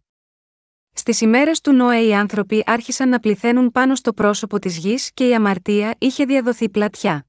[0.94, 5.28] Στις ημέρες του Νόε οι άνθρωποι άρχισαν να πληθαίνουν πάνω στο πρόσωπο της γης και
[5.28, 7.26] η αμαρτία είχε διαδοθεί πλατιά.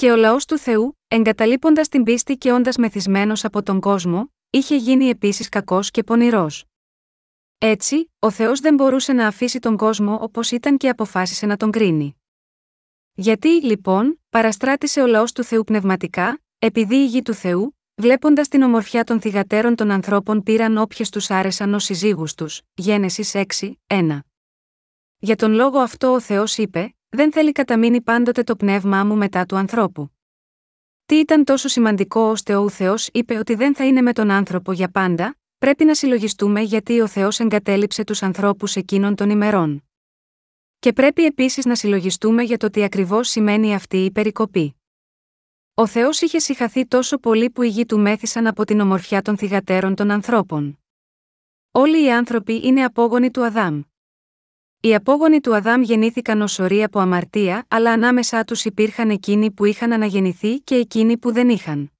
[0.00, 4.76] Και ο λαός του Θεού, εγκαταλείποντας την πίστη και όντας μεθυσμένος από τον κόσμο, είχε
[4.76, 6.64] γίνει επίσης κακός και πονηρός.
[7.58, 11.70] Έτσι, ο Θεός δεν μπορούσε να αφήσει τον κόσμο όπως ήταν και αποφάσισε να τον
[11.70, 12.16] κρίνει.
[13.12, 18.62] Γιατί, λοιπόν, παραστράτησε ο λαός του Θεού πνευματικά, επειδή οι γη του Θεού, βλέποντας την
[18.62, 22.62] ομορφιά των θυγατέρων των ανθρώπων, πήραν όποιες τους άρεσαν ως συζύγους τους.
[22.74, 24.18] Γένεσης 6, 1.
[25.18, 29.46] Για τον λόγο αυτό ο Θεός είπε: Δεν θέλει καταμείνει πάντοτε το πνεύμά μου μετά
[29.46, 30.10] του ανθρώπου.
[31.06, 34.72] Τι ήταν τόσο σημαντικό ώστε ο Θεός είπε ότι δεν θα είναι με τον άνθρωπο
[34.72, 39.84] για πάντα, πρέπει να συλλογιστούμε γιατί ο Θεός εγκατέλειψε τους ανθρώπους εκείνων των ημερών.
[40.78, 44.74] Και πρέπει επίσης να συλλογιστούμε για το τι ακριβώς σημαίνει αυτή η περικοπή.
[45.74, 49.36] Ο Θεός είχε συχαθεί τόσο πολύ που οι γη του μέθησαν από την ομορφιά των
[49.36, 50.78] θυγατέρων των ανθρώπων.
[51.70, 53.82] Όλοι οι άνθρωποι είναι απόγονοι του Αδάμ.
[54.82, 59.64] Οι απόγονοι του Αδάμ γεννήθηκαν ως ορί από αμαρτία, αλλά ανάμεσά τους υπήρχαν εκείνοι που
[59.64, 61.90] είχαν αναγεννηθεί και εκείνοι που δεν είχαν.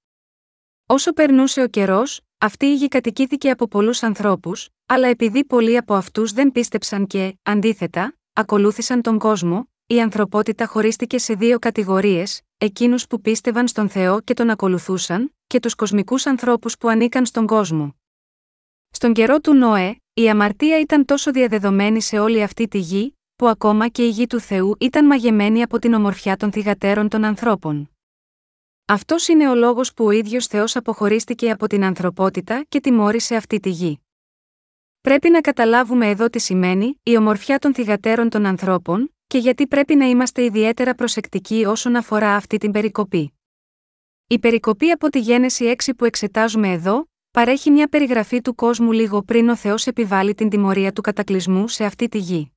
[0.85, 5.93] Όσο περνούσε ο καιρός, αυτή η γη κατοικήθηκε από πολλούς ανθρώπους, αλλά επειδή πολλοί από
[5.93, 13.07] αυτούς δεν πίστεψαν και, αντίθετα, ακολούθησαν τον κόσμο, η ανθρωπότητα χωρίστηκε σε δύο κατηγορίες, εκείνους
[13.07, 17.95] που πίστευαν στον Θεό και τον ακολουθούσαν, και τους κοσμικούς ανθρώπους που ανήκαν στον κόσμο.
[18.89, 23.47] Στον καιρό του Νόε, η αμαρτία ήταν τόσο διαδεδομένη σε όλη αυτή τη γη, που
[23.47, 27.89] ακόμα και η γη του Θεού ήταν μαγεμένη από την ομορφιά των θυγατέρων των ανθρώπων.
[28.85, 33.59] Αυτός είναι ο λόγος που ο ίδιος Θεός αποχωρίστηκε από την ανθρωπότητα και τιμώρησε αυτή
[33.59, 34.01] τη γη.
[35.01, 39.95] Πρέπει να καταλάβουμε εδώ τι σημαίνει η ομορφιά των θυγατέρων των ανθρώπων, και γιατί πρέπει
[39.95, 43.33] να είμαστε ιδιαίτερα προσεκτικοί όσον αφορά αυτή την περικοπή.
[44.27, 49.21] Η περικοπή από τη Γένεση 6 που εξετάζουμε εδώ, παρέχει μια περιγραφή του κόσμου λίγο
[49.23, 52.51] πριν ο Θεός επιβάλλει την τιμωρία του κατακλυσμού σε αυτή τη γη.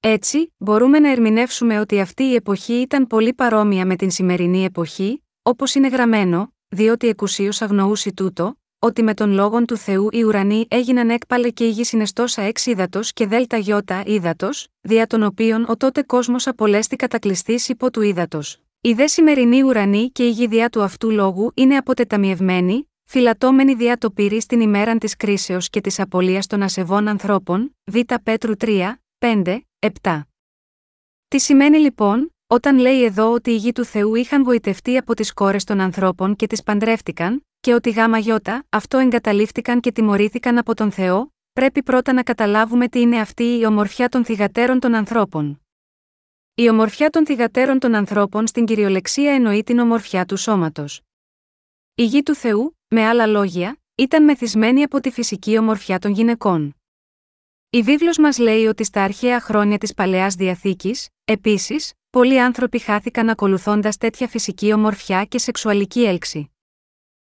[0.00, 5.22] Έτσι, μπορούμε να ερμηνεύσουμε ότι αυτή η εποχή ήταν πολύ παρόμοια με την σημερινή εποχή,
[5.42, 10.66] όπως είναι γραμμένο, διότι εκουσίως αγνοούσε τούτο, ότι με τον λόγον του Θεού οι ουρανοί
[10.68, 15.64] έγιναν έκπαλε και η γη συνεστόσα εξ ύδατο και δέλτα γιώτα ύδατος, δια των οποίων
[15.68, 18.60] ο τότε κόσμος απολέστη κατακλειστής υπό του ύδατος.
[18.80, 23.96] Η δε σημερινή ουρανή και η γη διά του αυτού λόγου είναι αποτεταμιευμένη, φυλατώμενη διά
[23.96, 27.96] το πυρή στην ημέραν της κρίσεως και της απολίας των ασεβών ανθρώπων, Β.
[28.22, 29.60] Πέτρου 3, 5,
[30.02, 30.20] 7.
[31.28, 35.32] Τι σημαίνει λοιπόν, όταν λέει εδώ ότι οι γη του Θεού είχαν βοητευτεί από τις
[35.32, 40.74] κόρες των ανθρώπων και τις παντρεύτηκαν, και ότι γάμα γιώτα, αυτό εγκαταλείφθηκαν και τιμωρήθηκαν από
[40.74, 45.60] τον Θεό, πρέπει πρώτα να καταλάβουμε τι είναι αυτή η ομορφιά των θυγατέρων των ανθρώπων.
[46.54, 51.00] Η ομορφιά των θυγατέρων των ανθρώπων στην κυριολεξία εννοεί την ομορφιά του σώματος.
[51.94, 56.76] Η γη του Θεού, με άλλα λόγια, ήταν μεθυσμένη από τη φυσική ομορφιά των γυναικών.
[57.70, 63.28] Η βίβλος μας λέει ότι στα αρχαία χρόνια της Παλαιάς Διαθήκης, επίσης, πολλοί άνθρωποι χάθηκαν
[63.28, 66.50] ακολουθώντας τέτοια φυσική ομορφιά και σεξουαλική έλξη.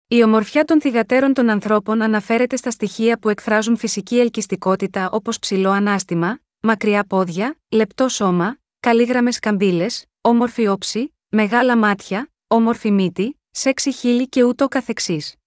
[0.09, 5.71] Η ομορφιά των θυγατέρων των ανθρώπων αναφέρεται στα στοιχεία που εκφράζουν φυσική ελκυστικότητα όπως ψηλό
[5.71, 14.29] ανάστημα, μακριά πόδια, λεπτό σώμα, καλύγραμμε καμπύλες, όμορφη όψη, μεγάλα μάτια, όμορφη μύτη, σεξι χείλη
[14.29, 15.40] και ούτω καθεξής.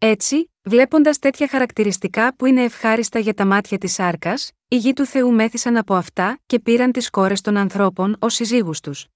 [0.00, 4.34] Έτσι, βλέποντας τέτοια χαρακτηριστικά που είναι ευχάριστα για τα μάτια της άρκα,
[4.68, 8.80] οι γη του Θεού μέθησαν από αυτά και πήραν τις κόρες των ανθρώπων ως συζύγους
[8.80, 9.06] τους.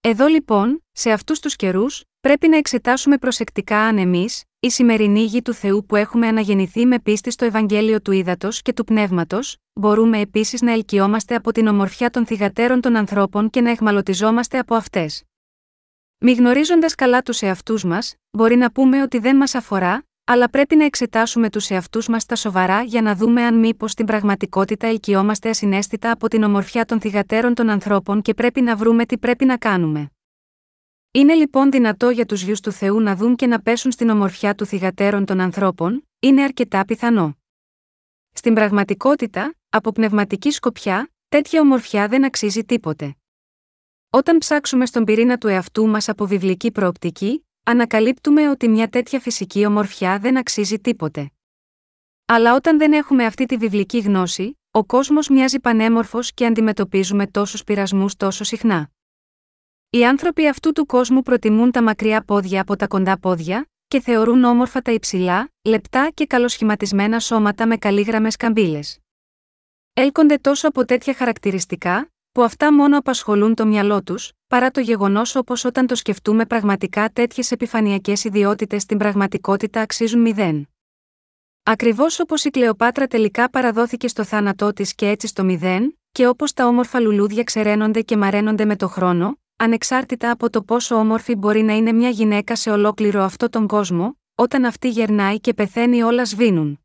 [0.00, 5.42] Εδώ λοιπόν, σε αυτούς τους καιρούς, πρέπει να εξετάσουμε προσεκτικά αν εμείς, η σημερινή γη
[5.42, 10.18] του Θεού που έχουμε αναγεννηθεί με πίστη στο Ευαγγέλιο του Ήδατος και του Πνεύματος, μπορούμε
[10.20, 15.22] επίσης να ελκυόμαστε από την ομορφιά των θυγατέρων των ανθρώπων και να εχμαλωτιζόμαστε από αυτές.
[16.24, 20.76] Μη γνωρίζοντας καλά τους εαυτούς μας, μπορεί να πούμε ότι δεν μας αφορά, αλλά πρέπει
[20.76, 25.48] να εξετάσουμε τους εαυτούς μας τα σοβαρά για να δούμε αν μήπως στην πραγματικότητα ελκυόμαστε
[25.48, 29.56] ασυναίσθητα από την ομορφιά των θυγατέρων των ανθρώπων και πρέπει να βρούμε τι πρέπει να
[29.56, 30.10] κάνουμε.
[31.10, 34.54] Είναι λοιπόν δυνατό για τους γιους του Θεού να δουν και να πέσουν στην ομορφιά
[34.54, 37.38] του θυγατέρων των ανθρώπων, είναι αρκετά πιθανό.
[38.32, 43.16] Στην πραγματικότητα, από πνευματική σκοπιά, τέτοια ομορφιά δεν αξίζει τίποτε.
[44.14, 49.66] Όταν ψάξουμε στον πυρήνα του εαυτού μας από βιβλική προοπτική, ανακαλύπτουμε ότι μια τέτοια φυσική
[49.66, 51.30] ομορφιά δεν αξίζει τίποτε.
[52.24, 57.64] Αλλά όταν δεν έχουμε αυτή τη βιβλική γνώση, ο κόσμος μοιάζει πανέμορφος και αντιμετωπίζουμε τόσους
[57.64, 58.90] πειρασμούς τόσο συχνά.
[59.90, 64.44] Οι άνθρωποι αυτού του κόσμου προτιμούν τα μακριά πόδια από τα κοντά πόδια, και θεωρούν
[64.44, 68.98] όμορφα τα υψηλά, λεπτά και καλοσχηματισμένα σώματα με καλύγραμμε καμπύλες.
[69.92, 75.34] Έλκονται τόσο από τέτοια χαρακτηριστικά, που αυτά μόνο απασχολούν το μυαλό τους, παρά το γεγονός
[75.36, 80.68] όπως όταν το σκεφτούμε πραγματικά τέτοιες επιφανειακές ιδιότητες στην πραγματικότητα αξίζουν μηδέν.
[81.62, 86.52] Ακριβώς όπως η Κλεοπάτρα τελικά παραδόθηκε στο θάνατό της και έτσι στο μηδέν, και όπως
[86.52, 91.62] τα όμορφα λουλούδια ξεραίνονται και μαραίνονται με το χρόνο, ανεξάρτητα από το πόσο όμορφη μπορεί
[91.62, 96.24] να είναι μια γυναίκα σε ολόκληρο αυτό τον κόσμο, όταν αυτή γερνάει και πεθαίνει όλα
[96.24, 96.80] σβήνουν.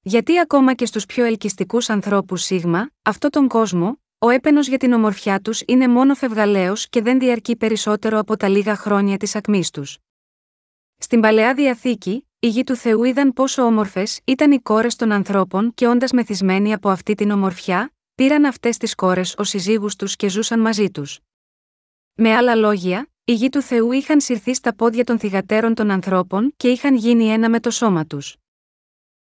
[0.00, 4.92] Γιατί ακόμα και στους πιο ελκυστικούς ανθρώπους σίγμα, αυτό τον κόσμο, ο έπαινος για την
[4.92, 9.70] ομορφιά τους είναι μόνο φευγαλαίος και δεν διαρκεί περισσότερο από τα λίγα χρόνια της ακμής
[9.70, 9.98] τους.
[10.96, 15.74] Στην παλαιά διαθήκη, οι γη του Θεού είδαν πόσο όμορφες ήταν οι κόρες των ανθρώπων
[15.74, 20.28] και όντας μεθυσμένοι από αυτή την ομορφιά, πήραν αυτές τις κόρες ως συζύγους τους και
[20.28, 21.18] ζούσαν μαζί τους.
[22.14, 26.52] Με άλλα λόγια, οι γη του Θεού είχαν συρθεί στα πόδια των θυγατέρων των ανθρώπων
[26.56, 28.36] και είχαν γίνει ένα με το σώμα τους.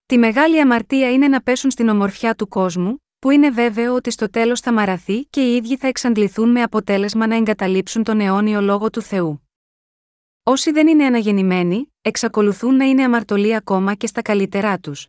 [0.06, 4.30] Τη μεγάλη αμαρτία είναι να πέσουν στην ομορφιά του κόσμου, που είναι βέβαιο ότι στο
[4.30, 8.90] τέλος θα μαραθεί και οι ίδιοι θα εξαντληθούν με αποτέλεσμα να εγκαταλείψουν τον αιώνιο λόγο
[8.90, 9.48] του Θεού.
[10.42, 15.08] Όσοι δεν είναι αναγεννημένοι, εξακολουθούν να είναι αμαρτωλοί ακόμα και στα καλύτερά τους.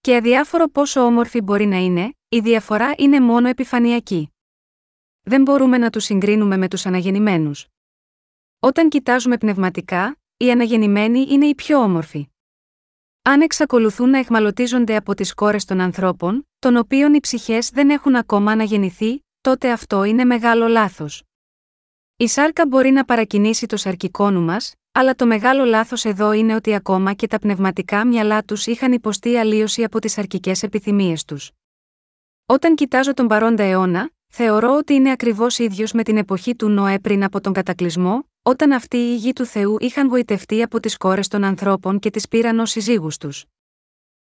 [0.00, 4.32] Και αδιάφορο πόσο όμορφοι μπορεί να είναι, η διαφορά είναι μόνο επιφανειακή.
[5.22, 7.66] Δεν μπορούμε να τους συγκρίνουμε με τους αναγεννημένους.
[8.58, 12.31] Όταν κοιτάζουμε πνευματικά, οι αναγεννημένοι είναι οι πιο όμορφοι.
[13.24, 18.14] Αν εξακολουθούν να εχμαλωτίζονται από τις κόρες των ανθρώπων, των οποίων οι ψυχές δεν έχουν
[18.14, 21.22] ακόμα αναγεννηθεί, τότε αυτό είναι μεγάλο λάθος.
[22.16, 26.54] Η σάρκα μπορεί να παρακινήσει το σαρκικό νου μας, αλλά το μεγάλο λάθος εδώ είναι
[26.54, 31.50] ότι ακόμα και τα πνευματικά μυαλά τους είχαν υποστεί αλλίωση από τις αρκικέ επιθυμίες τους.
[32.46, 36.98] Όταν κοιτάζω τον παρόντα αιώνα, θεωρώ ότι είναι ακριβώς ίδιος με την εποχή του Νοέ
[36.98, 41.28] πριν από τον κατακλυσμό, όταν αυτοί οι γη του Θεού είχαν γοητευτεί από τις κόρες
[41.28, 43.44] των ανθρώπων και τις πήραν ως συζύγους τους.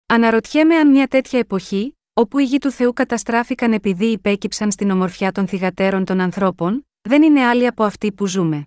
[0.06, 5.32] Αναρωτιέμαι αν μια τέτοια εποχή, όπου οι γη του Θεού καταστράφηκαν επειδή υπέκυψαν στην ομορφιά
[5.32, 8.66] των θυγατέρων των ανθρώπων, δεν είναι άλλη από αυτή που ζούμε.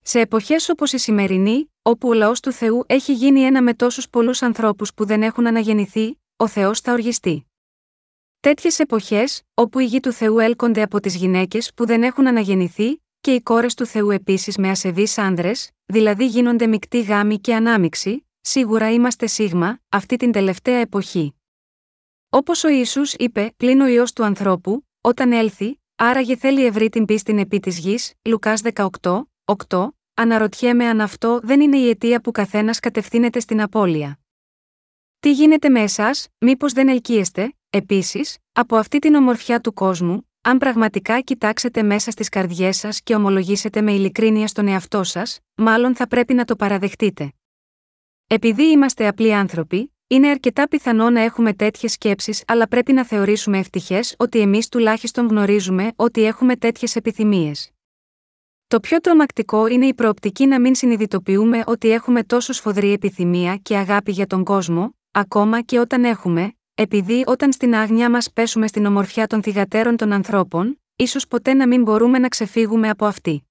[0.00, 4.08] Σε εποχές όπως η σημερινή, όπου ο λαός του Θεού έχει γίνει ένα με τόσους
[4.08, 7.46] πολλούς ανθρώπους που δεν έχουν αναγεννηθεί, ο Θεός θα οργιστεί.
[8.40, 13.01] Τέτοιες εποχές, όπου οι γη του Θεού έλκονται από τις γυναίκες που δεν έχουν αναγεννηθεί,
[13.22, 18.26] και οι κόρες του Θεού επίσης με ασεβείς άνδρες, δηλαδή γίνονται μεικτοί γάμοι και ανάμιξη,
[18.40, 21.34] σίγουρα είμαστε σίγμα, αυτή την τελευταία εποχή.
[22.28, 27.04] Όπως ο Ισού είπε, πλην ο ιό του ανθρώπου, όταν έλθει, άραγε θέλει ευρύ την
[27.04, 29.22] πίστην επί της γης, Λουκάς 18,
[29.68, 34.18] 8, αναρωτιέμαι αν αυτό δεν είναι η αιτία που καθένας κατευθύνεται στην απώλεια.
[35.20, 40.58] Τι γίνεται με εσάς, μήπως δεν ελκύεστε, επίσης, από αυτή την ομορφιά του κόσμου, αν
[40.58, 46.06] πραγματικά κοιτάξετε μέσα στις καρδιές σας και ομολογήσετε με ειλικρίνεια στον εαυτό σας, μάλλον θα
[46.06, 47.32] πρέπει να το παραδεχτείτε.
[48.26, 53.58] Επειδή είμαστε απλοί άνθρωποι, είναι αρκετά πιθανό να έχουμε τέτοιες σκέψεις, αλλά πρέπει να θεωρήσουμε
[53.58, 57.70] ευτυχές ότι εμείς τουλάχιστον γνωρίζουμε ότι έχουμε τέτοιες επιθυμίες.
[58.66, 63.76] Το πιο τρομακτικό είναι η προοπτική να μην συνειδητοποιούμε ότι έχουμε τόσο σφοδρή επιθυμία και
[63.76, 68.86] αγάπη για τον κόσμο, ακόμα και όταν έχουμε, επειδή όταν στην άγνοια μας πέσουμε στην
[68.86, 73.44] ομορφιά των θυγατέρων των ανθρώπων, ίσως ποτέ να μην μπορούμε να ξεφύγουμε από αυτή.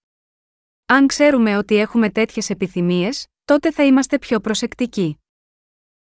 [0.86, 5.20] Αν ξέρουμε ότι έχουμε τέτοιες επιθυμίες, τότε θα είμαστε πιο προσεκτικοί.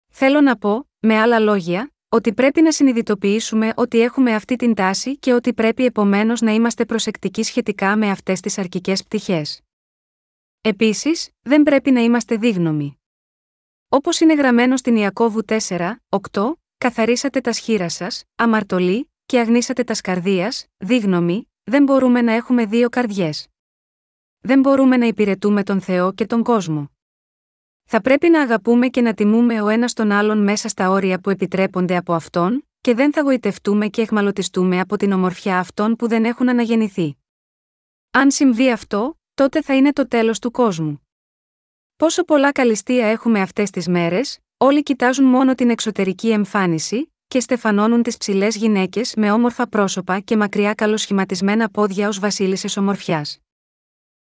[0.08, 5.18] Θέλω να πω, με άλλα λόγια, ότι πρέπει να συνειδητοποιήσουμε ότι έχουμε αυτή την τάση
[5.18, 9.60] και ότι πρέπει επομένως να είμαστε προσεκτικοί σχετικά με αυτές τις αρκικέ πτυχές.
[10.60, 12.98] Επίσης, δεν πρέπει να είμαστε δίγνωμοι.
[13.88, 15.96] Όπως είναι γραμμένο στην Ιακώβου 4,
[16.32, 22.66] 8, καθαρίσατε τα σχήρα σας, αμαρτωλοί, και αγνίσατε τα σκαρδία, δίγνωμοι, δεν μπορούμε να έχουμε
[22.66, 23.48] δύο καρδιές.
[24.38, 26.90] Δεν μπορούμε να υπηρετούμε τον Θεό και τον κόσμο.
[27.84, 31.30] Θα πρέπει να αγαπούμε και να τιμούμε ο ένας τον άλλον μέσα στα όρια που
[31.30, 36.24] επιτρέπονται από αυτόν, και δεν θα γοητευτούμε και εχμαλωτιστούμε από την ομορφιά αυτών που δεν
[36.24, 37.16] έχουν αναγεννηθεί.
[38.10, 41.08] Αν συμβεί αυτό, τότε θα είναι το τέλος του κόσμου.
[41.96, 48.02] Πόσο πολλά καλυστία έχουμε αυτές τις μέρες, όλοι κοιτάζουν μόνο την εξωτερική εμφάνιση, και στεφανώνουν
[48.02, 53.38] τις ψηλές γυναίκες με όμορφα πρόσωπα και μακριά καλοσχηματισμένα πόδια ως βασίλισσες ομορφιάς.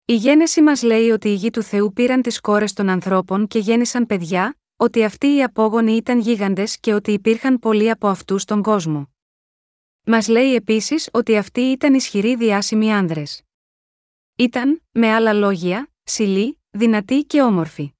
[0.04, 3.58] Η γένεση μας λέει ότι οι γη του Θεού πήραν τις κόρες των ανθρώπων και
[3.58, 8.62] γέννησαν παιδιά, ότι αυτοί οι απόγονοι ήταν γίγαντες και ότι υπήρχαν πολλοί από αυτούς στον
[8.62, 9.14] κόσμο.
[10.06, 13.42] Μας λέει επίσης ότι αυτοί ήταν ισχυροί διάσημοι άνδρες.
[14.36, 17.94] Ήταν, με άλλα λόγια, ψηλοί, δυνατοί και όμορφοι.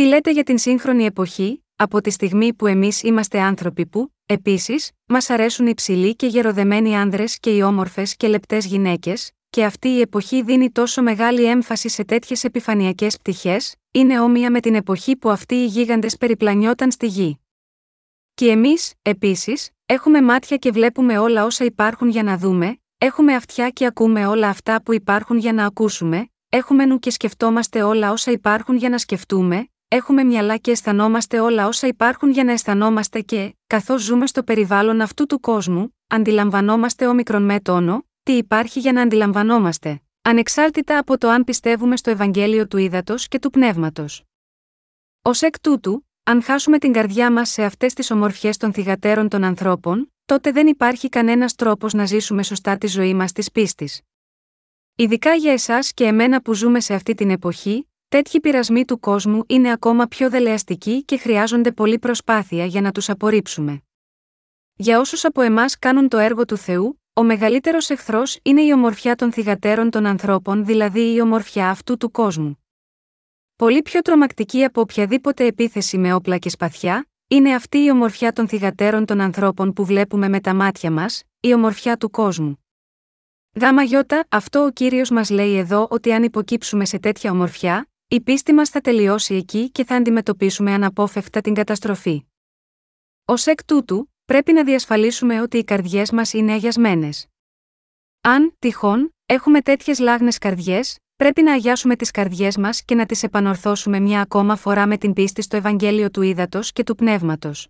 [0.00, 4.90] Τι λέτε για την σύγχρονη εποχή, από τη στιγμή που εμείς είμαστε άνθρωποι που, επίσης,
[5.06, 9.88] μας αρέσουν οι ψηλοί και γεροδεμένοι άνδρες και οι όμορφες και λεπτές γυναίκες, και αυτή
[9.88, 15.16] η εποχή δίνει τόσο μεγάλη έμφαση σε τέτοιες επιφανειακές πτυχές, είναι όμοια με την εποχή
[15.16, 17.40] που αυτοί οι γίγαντες περιπλανιόταν στη γη.
[18.34, 23.70] Και εμείς, επίσης, έχουμε μάτια και βλέπουμε όλα όσα υπάρχουν για να δούμε, έχουμε αυτιά
[23.70, 28.30] και ακούμε όλα αυτά που υπάρχουν για να ακούσουμε, έχουμε νου και σκεφτόμαστε όλα όσα
[28.30, 33.56] υπάρχουν για να σκεφτούμε, έχουμε μυαλά και αισθανόμαστε όλα όσα υπάρχουν για να αισθανόμαστε και,
[33.66, 39.02] καθώς ζούμε στο περιβάλλον αυτού του κόσμου, αντιλαμβανόμαστε όμικρον με τόνο, τι υπάρχει για να
[39.02, 44.24] αντιλαμβανόμαστε, ανεξάρτητα από το αν πιστεύουμε στο Ευαγγέλιο του Ήδατος και του Πνεύματος.
[45.22, 49.44] Ω εκ τούτου, αν χάσουμε την καρδιά μας σε αυτές τις ομορφιές των θυγατέρων των
[49.44, 54.00] ανθρώπων, τότε δεν υπάρχει κανένας τρόπος να ζήσουμε σωστά τη ζωή μας της πίστης.
[54.94, 59.42] Ειδικά για εσάς και εμένα που ζούμε σε αυτή την εποχή, τέτοιοι πειρασμοί του κόσμου
[59.46, 63.82] είναι ακόμα πιο δελεαστικοί και χρειάζονται πολλή προσπάθεια για να τους απορρίψουμε.
[64.74, 69.16] Για όσους από εμάς κάνουν το έργο του Θεού, ο μεγαλύτερος εχθρός είναι η ομορφιά
[69.16, 72.64] των θυγατέρων των ανθρώπων, δηλαδή η ομορφιά αυτού του κόσμου.
[73.56, 78.48] Πολύ πιο τρομακτική από οποιαδήποτε επίθεση με όπλα και σπαθιά, είναι αυτή η ομορφιά των
[78.48, 82.64] θυγατέρων των ανθρώπων που βλέπουμε με τα μάτια μας, η ομορφιά του κόσμου.
[83.60, 88.20] Γάμα γιώτα, αυτό ο κύριος μας λέει εδώ ότι αν υποκύψουμε σε τέτοια ομορφιά, η
[88.20, 92.24] πίστη μας θα τελειώσει εκεί και θα αντιμετωπίσουμε αναπόφευκτα την καταστροφή.
[93.24, 97.26] Ω εκ τούτου, πρέπει να διασφαλίσουμε ότι οι καρδιές μας είναι αγιασμένες.
[98.20, 103.22] Αν, τυχόν, έχουμε τέτοιες λάγνες καρδιές, πρέπει να αγιάσουμε τις καρδιές μας και να τις
[103.22, 107.68] επανορθώσουμε μια ακόμα φορά με την πίστη στο Ευαγγέλιο του Ήδατος και του Πνεύματος.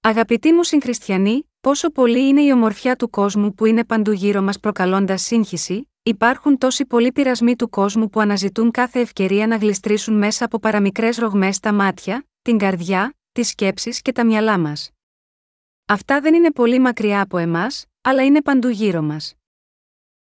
[0.00, 4.60] Αγαπητοί μου συγχριστιανοί, πόσο πολύ είναι η ομορφιά του κόσμου που είναι παντού γύρω μας
[4.60, 10.44] προκαλώντας σύγχυση, υπάρχουν τόσοι πολλοί πειρασμοί του κόσμου που αναζητούν κάθε ευκαιρία να γλιστρήσουν μέσα
[10.44, 14.90] από παραμικρές ρογμές στα μάτια, την καρδιά, τις σκέψεις και τα μυαλά μας.
[15.86, 19.34] Αυτά δεν είναι πολύ μακριά από εμάς, αλλά είναι παντού γύρω μας.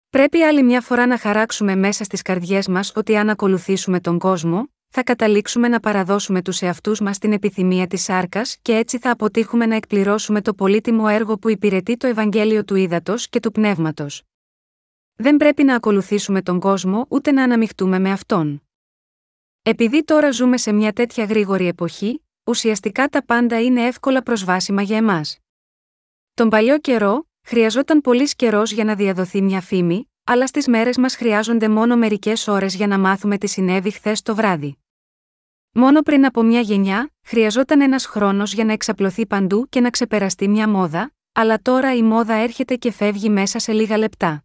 [0.10, 4.68] Πρέπει άλλη μια φορά να χαράξουμε μέσα στις καρδιές μας ότι αν ακολουθήσουμε τον κόσμο,
[4.98, 9.66] θα καταλήξουμε να παραδώσουμε τους εαυτούς μας την επιθυμία της σάρκας και έτσι θα αποτύχουμε
[9.66, 14.24] να εκπληρώσουμε το πολύτιμο έργο που υπηρετεί το Ευαγγέλιο του Ήδατος και του Πνεύματος.
[15.16, 18.64] Δεν πρέπει να ακολουθήσουμε τον κόσμο ούτε να αναμειχτούμε με αυτόν.
[19.62, 24.98] Επειδή τώρα ζούμε σε μια τέτοια γρήγορη εποχή, ουσιαστικά τα πάντα είναι εύκολα προσβάσιμα για
[24.98, 25.38] εμάς.
[26.34, 31.16] Τον παλιό καιρό, χρειαζόταν πολύς καιρός για να διαδοθεί μια φήμη, αλλά στις μέρες μας
[31.16, 34.78] χρειάζονται μόνο μερικές ώρες για να μάθουμε τι συνέβη χθες το βράδυ.
[35.80, 40.48] Μόνο πριν από μια γενιά, χρειαζόταν ένας χρόνος για να εξαπλωθεί παντού και να ξεπεραστεί
[40.48, 44.44] μια μόδα, αλλά τώρα η μόδα έρχεται και φεύγει μέσα σε λίγα λεπτά.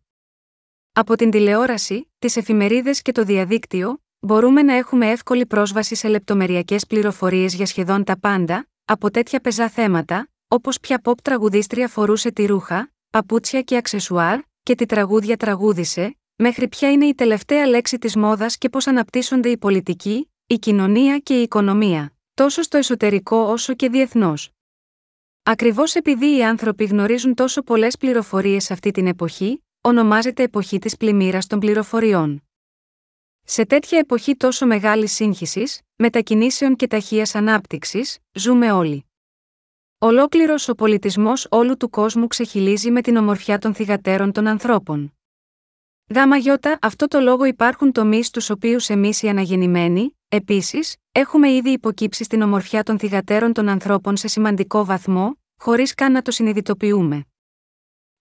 [0.92, 6.87] Από την τηλεόραση, τις εφημερίδες και το διαδίκτυο, μπορούμε να έχουμε εύκολη πρόσβαση σε λεπτομεριακές
[6.87, 12.47] πληροφορίες για σχεδόν τα πάντα, από τέτοια πεζά θέματα, όπως ποια pop τραγουδίστρια φορούσε τη
[12.47, 18.16] ρούχα, παπούτσια και αξεσουάρ, και τι τραγούδια τραγούδισε, μέχρι ποια είναι η τελευταία λέξη της
[18.16, 23.75] μόδας και πώς αναπτύσσονται η πολιτική, η κοινωνία και η οικονομία, τόσο στο εσωτερικό όσο
[23.75, 24.51] και διεθνώς.
[25.43, 31.47] Ακριβώς επειδή οι άνθρωποι γνωρίζουν τόσο πολλές πληροφορίες αυτή την εποχή, ονομάζεται εποχή της πλημμύρας
[31.47, 32.43] των πληροφοριών.
[33.45, 39.05] Σε τέτοια εποχή τόσο μεγάλης σύγχυσης, μετακινήσεων και ταχείας ανάπτυξης, ζούμε όλοι.
[39.99, 45.12] Ολόκληρος ο πολιτισμός όλου του κόσμου ξεχυλίζει με την ομορφιά των θυγατέρων των ανθρώπων.
[46.15, 51.71] Γάμα γιώτα, αυτό το λόγο υπάρχουν τομείς στους οποίους εμείς οι αναγεννημένοι, επίσης, έχουμε ήδη
[51.71, 57.27] υποκύψει στην ομορφιά των θυγατέρων των ανθρώπων σε σημαντικό βαθμό, χωρίς καν να το συνειδητοποιούμε.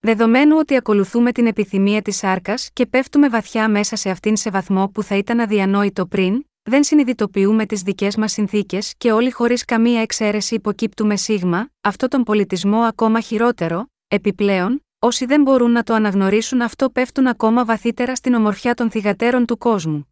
[0.00, 4.88] Δεδομένου ότι ακολουθούμε την επιθυμία της άρκα και πέφτουμε βαθιά μέσα σε αυτήν σε βαθμό
[4.88, 10.00] που θα ήταν αδιανόητο πριν, δεν συνειδητοποιούμε τις δικές μας συνθήκες και όλοι χωρίς καμία
[10.00, 16.60] εξαίρεση υποκύπτουμε σίγμα, αυτό τον πολιτισμό ακόμα χειρότερο, επιπλέον, όσοι δεν μπορούν να το αναγνωρίσουν
[16.60, 20.11] αυτό πέφτουν ακόμα βαθύτερα στην ομορφιά των θυγατέρων του κόσμου.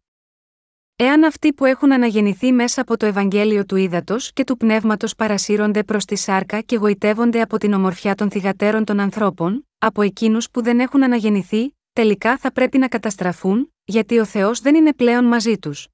[1.03, 5.83] Εάν αυτοί που έχουν αναγεννηθεί μέσα από το Ευαγγέλιο του Ήδατος και του Πνεύματος παρασύρονται
[5.83, 10.63] προς τη σάρκα και γοητεύονται από την ομορφιά των θυγατέρων των ανθρώπων, από εκείνους που
[10.63, 15.57] δεν έχουν αναγεννηθεί, τελικά θα πρέπει να καταστραφούν, γιατί ο Θεός δεν είναι πλέον μαζί
[15.57, 15.87] τους.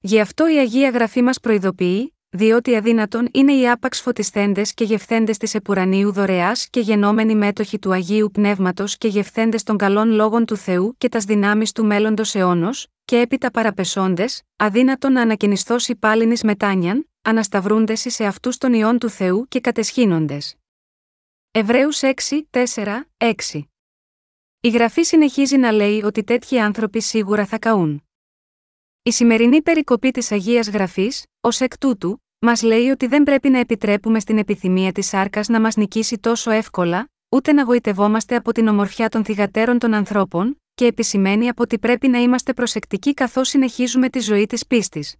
[0.00, 5.36] Γι' αυτό η Αγία Γραφή μας προειδοποιεί, διότι αδύνατον είναι οι άπαξ φωτισθέντες και γευθέντες
[5.36, 10.56] της επουρανίου δωρεάς και γενόμενοι μέτοχοι του Αγίου Πνεύματος και γευθέντες των καλών λόγων του
[10.56, 17.10] Θεού και τας δυνάμεις του μέλλοντος αιώνος, και έπειτα παραπεσόντες, αδύνατον να ανακαινιστώσει πάλινη μετάνιαν,
[17.22, 20.56] ανασταυρούντες σε αυτούς των ιών του Θεού και κατεσχύνοντες.
[21.50, 22.12] Εβραίους 6,
[22.50, 23.32] 4, 6.
[24.60, 28.02] Η γραφή συνεχίζει να λέει ότι τέτοιοι άνθρωποι σίγουρα θα καούν.
[29.02, 33.58] Η σημερινή περικοπή της Αγίας Γραφής, ως εκ τούτου, μας λέει ότι δεν πρέπει να
[33.58, 38.68] επιτρέπουμε στην επιθυμία της άρκα να μας νικήσει τόσο εύκολα, ούτε να γοητευόμαστε από την
[38.68, 44.08] ομορφιά των θυγατέρων των ανθρώπων, και επισημαίνει από ότι πρέπει να είμαστε προσεκτικοί καθώς συνεχίζουμε
[44.08, 45.16] τη ζωή της πίστης.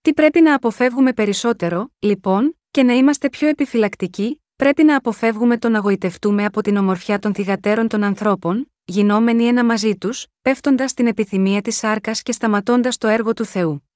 [0.00, 5.68] Τι πρέπει να αποφεύγουμε περισσότερο, λοιπόν, και να είμαστε πιο επιφυλακτικοί, πρέπει να αποφεύγουμε το
[5.68, 11.06] να γοητευτούμε από την ομορφιά των θυγατέρων των ανθρώπων, γινόμενοι ένα μαζί τους, πέφτοντας στην
[11.06, 13.88] επιθυμία της άρκα και σταματώντας το έργο του Θεού.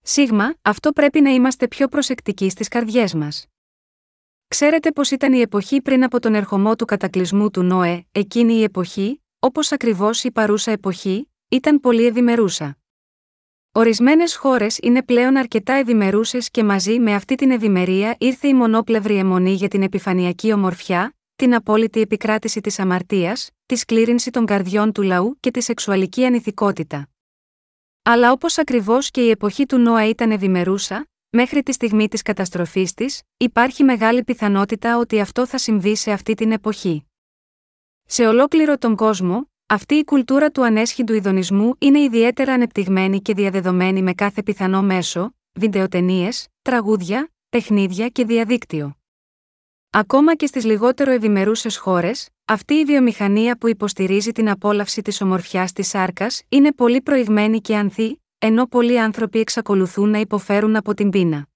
[0.00, 3.46] Σίγμα, αυτό πρέπει να είμαστε πιο προσεκτικοί στις καρδιές μας.
[4.48, 8.62] Ξέρετε πως ήταν η εποχή πριν από τον ερχομό του κατακλυσμού του Νόε, εκείνη η
[8.62, 12.78] εποχή, όπως ακριβώς η παρούσα εποχή, ήταν πολύ ευημερούσα.
[13.72, 19.16] Ορισμένες χώρες είναι πλέον αρκετά ευημερούσες και μαζί με αυτή την ευημερία ήρθε η μονόπλευρη
[19.16, 25.02] αιμονή για την επιφανειακή ομορφιά, την απόλυτη επικράτηση της αμαρτίας, τη σκλήρινση των καρδιών του
[25.02, 27.08] λαού και τη σεξουαλική ανηθικότητα.
[28.02, 32.94] Αλλά όπως ακριβώς και η εποχή του Νόα ήταν ευημερούσα, μέχρι τη στιγμή της καταστροφής
[32.94, 37.06] της, υπάρχει μεγάλη πιθανότητα ότι αυτό θα συμβεί σε αυτή την εποχή.
[38.06, 44.02] Σε ολόκληρο τον κόσμο, αυτή η κουλτούρα του ανέσχυντου ειδονισμού είναι ιδιαίτερα ανεπτυγμένη και διαδεδομένη
[44.02, 48.96] με κάθε πιθανό μέσο, βιντεοτενίες, τραγούδια, παιχνίδια και διαδίκτυο.
[49.90, 55.72] Ακόμα και στις λιγότερο ευημερούσες χώρες, αυτή η βιομηχανία που υποστηρίζει την απόλαυση της ομορφιάς
[55.72, 61.10] της σάρκας είναι πολύ προηγμένη και ανθή, ενώ πολλοί άνθρωποι εξακολουθούν να υποφέρουν από την
[61.10, 61.48] πείνα.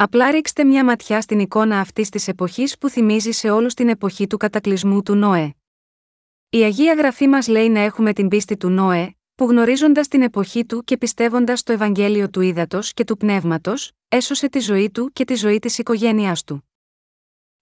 [0.00, 4.26] Απλά ρίξτε μια ματιά στην εικόνα αυτής της εποχής που θυμίζει σε όλους την εποχή
[4.26, 5.54] του κατακλυσμού του Νόε.
[6.48, 10.64] Η Αγία Γραφή μας λέει να έχουμε την πίστη του Νόε, που γνωρίζοντας την εποχή
[10.64, 15.24] του και πιστεύοντας το Ευαγγέλιο του Ήδατος και του Πνεύματος, έσωσε τη ζωή του και
[15.24, 16.68] τη ζωή της οικογένειάς του.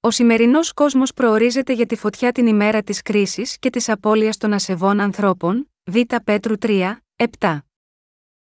[0.00, 4.52] Ο σημερινός κόσμος προορίζεται για τη φωτιά την ημέρα της κρίσης και της απώλειας των
[4.52, 5.96] ασεβών ανθρώπων, Β.
[6.24, 6.96] Πέτρου 3,
[7.38, 7.58] 7.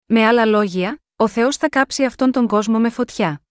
[0.07, 3.44] Με άλλα λόγια, ο Θεός θα κάψει αυτόν τον κόσμο με φωτιά.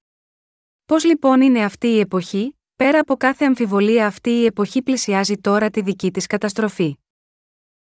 [0.85, 5.69] Πώς λοιπόν είναι αυτή η εποχή, πέρα από κάθε αμφιβολία αυτή η εποχή πλησιάζει τώρα
[5.69, 6.97] τη δική της καταστροφή;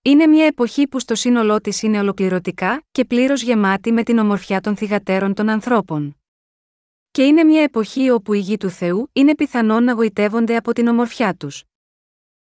[0.01, 4.61] Είναι μια εποχή που στο σύνολό της είναι ολοκληρωτικά και πλήρως γεμάτη με την ομορφιά
[4.61, 6.17] των θυγατέρων των ανθρώπων.
[7.11, 10.87] Και είναι μια εποχή όπου οι γη του Θεού είναι πιθανόν να γοητεύονται από την
[10.87, 11.63] ομορφιά τους.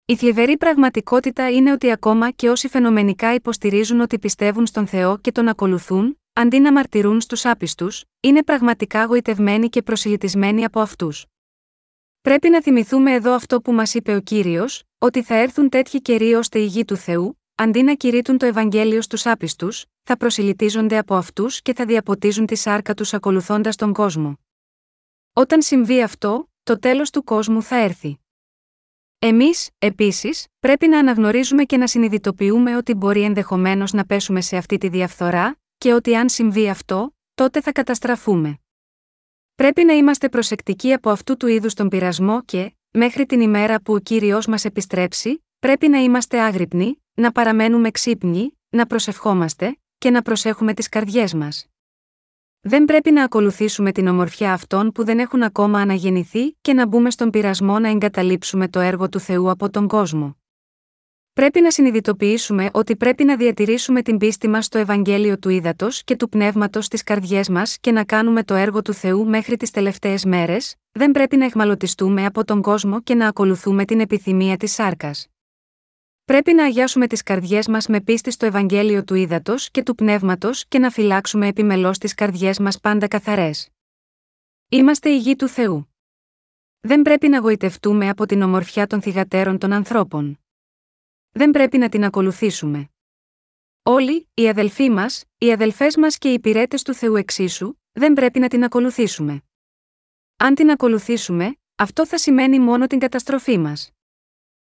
[0.06, 5.32] Η θλιβερή πραγματικότητα είναι ότι ακόμα και όσοι φαινομενικά υποστηρίζουν ότι πιστεύουν στον Θεό και
[5.32, 11.26] τον ακολουθούν, αντί να μαρτυρούν στους άπιστους, είναι πραγματικά γοητευμένοι και προσιλητισμένοι από αυτούς.
[12.22, 16.34] Πρέπει να θυμηθούμε εδώ αυτό που μας είπε ο κύριος, ότι θα έρθουν τέτοιοι καιροί
[16.34, 21.16] ώστε οι γη του Θεού, αντί να κηρύττουν το Ευαγγέλιο στους άπιστους, θα προσιλητίζονται από
[21.16, 24.40] αυτούς και θα διαποτίζουν τη σάρκα τους ακολουθώντας τον κόσμο.
[25.34, 28.20] Όταν συμβεί αυτό, το τέλος του κόσμου θα έρθει.
[29.20, 34.78] Εμείς, επίσης, πρέπει να αναγνωρίζουμε και να συνειδητοποιούμε ότι μπορεί ενδεχομένως να πέσουμε σε αυτή
[34.78, 38.60] τη διαφθορά, και ότι αν συμβεί αυτό, τότε θα καταστραφούμε.
[39.56, 43.94] Πρέπει να είμαστε προσεκτικοί από αυτού του είδους τον πειρασμό και, μέχρι την ημέρα που
[43.94, 50.22] ο κύριος μας επιστρέψει, πρέπει να είμαστε άγρυπνοι, να παραμένουμε ξύπνοι, να προσευχόμαστε και να
[50.22, 51.66] προσέχουμε τις καρδιές μας.
[52.62, 57.12] Δεν πρέπει να ακολουθήσουμε την ομορφιά αυτών που δεν έχουν ακόμα αναγεννηθεί και να μπούμε
[57.12, 60.41] στον πειρασμό να εγκαταλείψουμε το έργο του Θεού από τον κόσμο.
[61.34, 66.16] Πρέπει να συνειδητοποιήσουμε ότι πρέπει να διατηρήσουμε την πίστη μας στο Ευαγγέλιο του Ήδατος και
[66.16, 70.26] του Πνεύματος στις καρδιές μας και να κάνουμε το έργο του Θεού μέχρι τις τελευταίες
[70.26, 75.28] μέρες, δεν πρέπει να εχμαλωτιστούμε από τον κόσμο και να ακολουθούμε την επιθυμία της σάρκας.
[76.26, 80.66] Πρέπει να αγιάσουμε τις καρδιές μας με πίστη στο Ευαγγέλιο του Ήδατος και του Πνεύματος
[80.68, 83.70] και να φυλάξουμε επιμελώς τις καρδιές μας πάντα καθαρές.
[84.70, 85.94] Είμαστε η γη του Θεού.
[86.80, 90.41] Δεν πρέπει να γοητευτούμε από την ομορφιά των θυγατέρων των ανθρώπων.
[91.32, 92.90] Δεν πρέπει να την ακολουθήσουμε.
[93.84, 98.40] Όλοι, οι αδελφοί μας, οι αδελφές μας και οι υπηρέτες του Θεού εξίσου, δεν πρέπει
[98.40, 99.42] να την ακολουθήσουμε.
[100.38, 103.92] Αν την ακολουθήσουμε, αυτό θα σημαίνει μόνο την καταστροφή μας.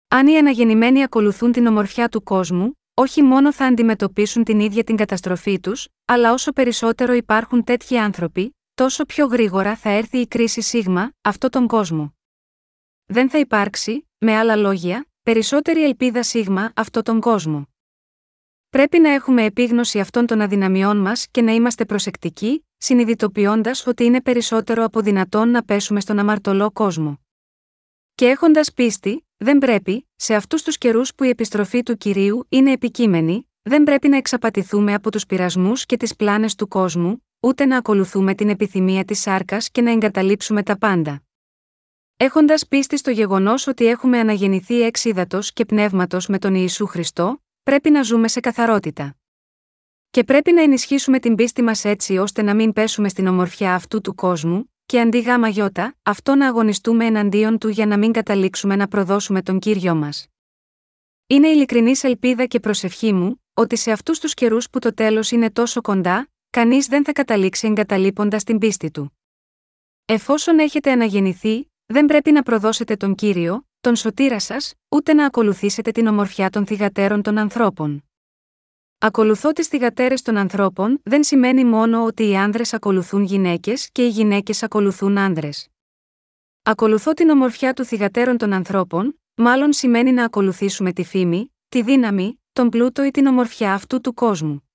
[0.07, 4.95] Αν οι αναγεννημένοι ακολουθούν την ομορφιά του κόσμου, όχι μόνο θα αντιμετωπίσουν την ίδια την
[4.95, 10.61] καταστροφή τους, αλλά όσο περισσότερο υπάρχουν τέτοιοι άνθρωποι, τόσο πιο γρήγορα θα έρθει η κρίση
[10.61, 12.15] σίγμα, αυτό τον κόσμο.
[13.05, 17.67] Δεν θα υπάρξει, με άλλα λόγια, περισσότερη ελπίδα σίγμα αυτό τον κόσμο.
[18.69, 24.21] Πρέπει να έχουμε επίγνωση αυτών των αδυναμιών μας και να είμαστε προσεκτικοί, συνειδητοποιώντας ότι είναι
[24.21, 27.19] περισσότερο από δυνατόν να πέσουμε στον αμαρτωλό κόσμο.
[28.15, 32.71] Και έχοντας πίστη, δεν πρέπει, σε αυτούς τους καιρούς που η επιστροφή του κυρίου είναι
[32.71, 37.77] επικείμενη, δεν πρέπει να εξαπατηθούμε από τους πειρασμούς και τις πλάνες του κόσμου, ούτε να
[37.77, 41.24] ακολουθούμε την επιθυμία της σάρκας και να εγκαταλείψουμε τα πάντα.
[42.17, 45.05] Έχοντας πίστη στο γεγονός ότι έχουμε αναγεννηθεί εξ
[45.53, 49.15] και πνεύματος με τον Ιησού Χριστό, πρέπει να ζούμε σε καθαρότητα.
[50.09, 54.01] Και πρέπει να ενισχύσουμε την πίστη μας έτσι ώστε να μην πέσουμε στην ομορφιά αυτού
[54.01, 58.75] του κόσμου, και αντί γάμα γιώτα, αυτό να αγωνιστούμε εναντίον του για να μην καταλήξουμε
[58.75, 60.27] να προδώσουμε τον κύριο μας.
[61.27, 65.51] Είναι ειλικρινής ελπίδα και προσευχή μου, ότι σε αυτούς τους καιρούς που το τέλος είναι
[65.51, 69.17] τόσο κοντά, κανείς δεν θα καταλήξει εγκαταλείποντας την πίστη του.
[70.05, 75.91] Εφόσον έχετε αναγεννηθεί, δεν πρέπει να προδώσετε τον κύριο, τον σωτήρα σας, ούτε να ακολουθήσετε
[75.91, 78.03] την ομορφιά των θυγατέρων των ανθρώπων.
[78.97, 84.09] Ακολουθώ τις θυγατέρες των ανθρώπων δεν σημαίνει μόνο ότι οι άνδρες ακολουθούν γυναίκες και οι
[84.09, 85.67] γυναίκες ακολουθούν άνδρες.
[86.63, 92.41] Ακολουθώ την ομορφιά του θυγατέρων των ανθρώπων, μάλλον σημαίνει να ακολουθήσουμε τη φήμη, τη δύναμη,
[92.53, 94.69] τον πλούτο ή την ομορφιά αυτού του κόσμου.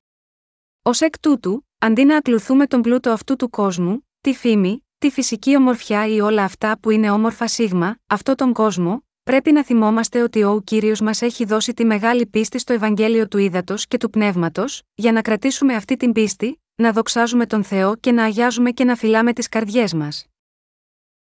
[0.82, 5.56] Ω εκ τούτου, αντί να ακλουθούμε τον πλούτο αυτού του κόσμου, τη φήμη, τη φυσική
[5.56, 10.42] ομορφιά ή όλα αυτά που είναι όμορφα σίγμα, αυτό τον κόσμο, πρέπει να θυμόμαστε ότι
[10.42, 14.82] ο κύριος μας έχει δώσει τη μεγάλη πίστη στο Ευαγγέλιο του Ήδατος και του Πνεύματος,
[14.94, 18.94] για να κρατήσουμε αυτή την πίστη, να δοξάζουμε τον Θεό και να αγιάζουμε και να
[18.94, 20.26] φυλάμε τις καρδιές μας.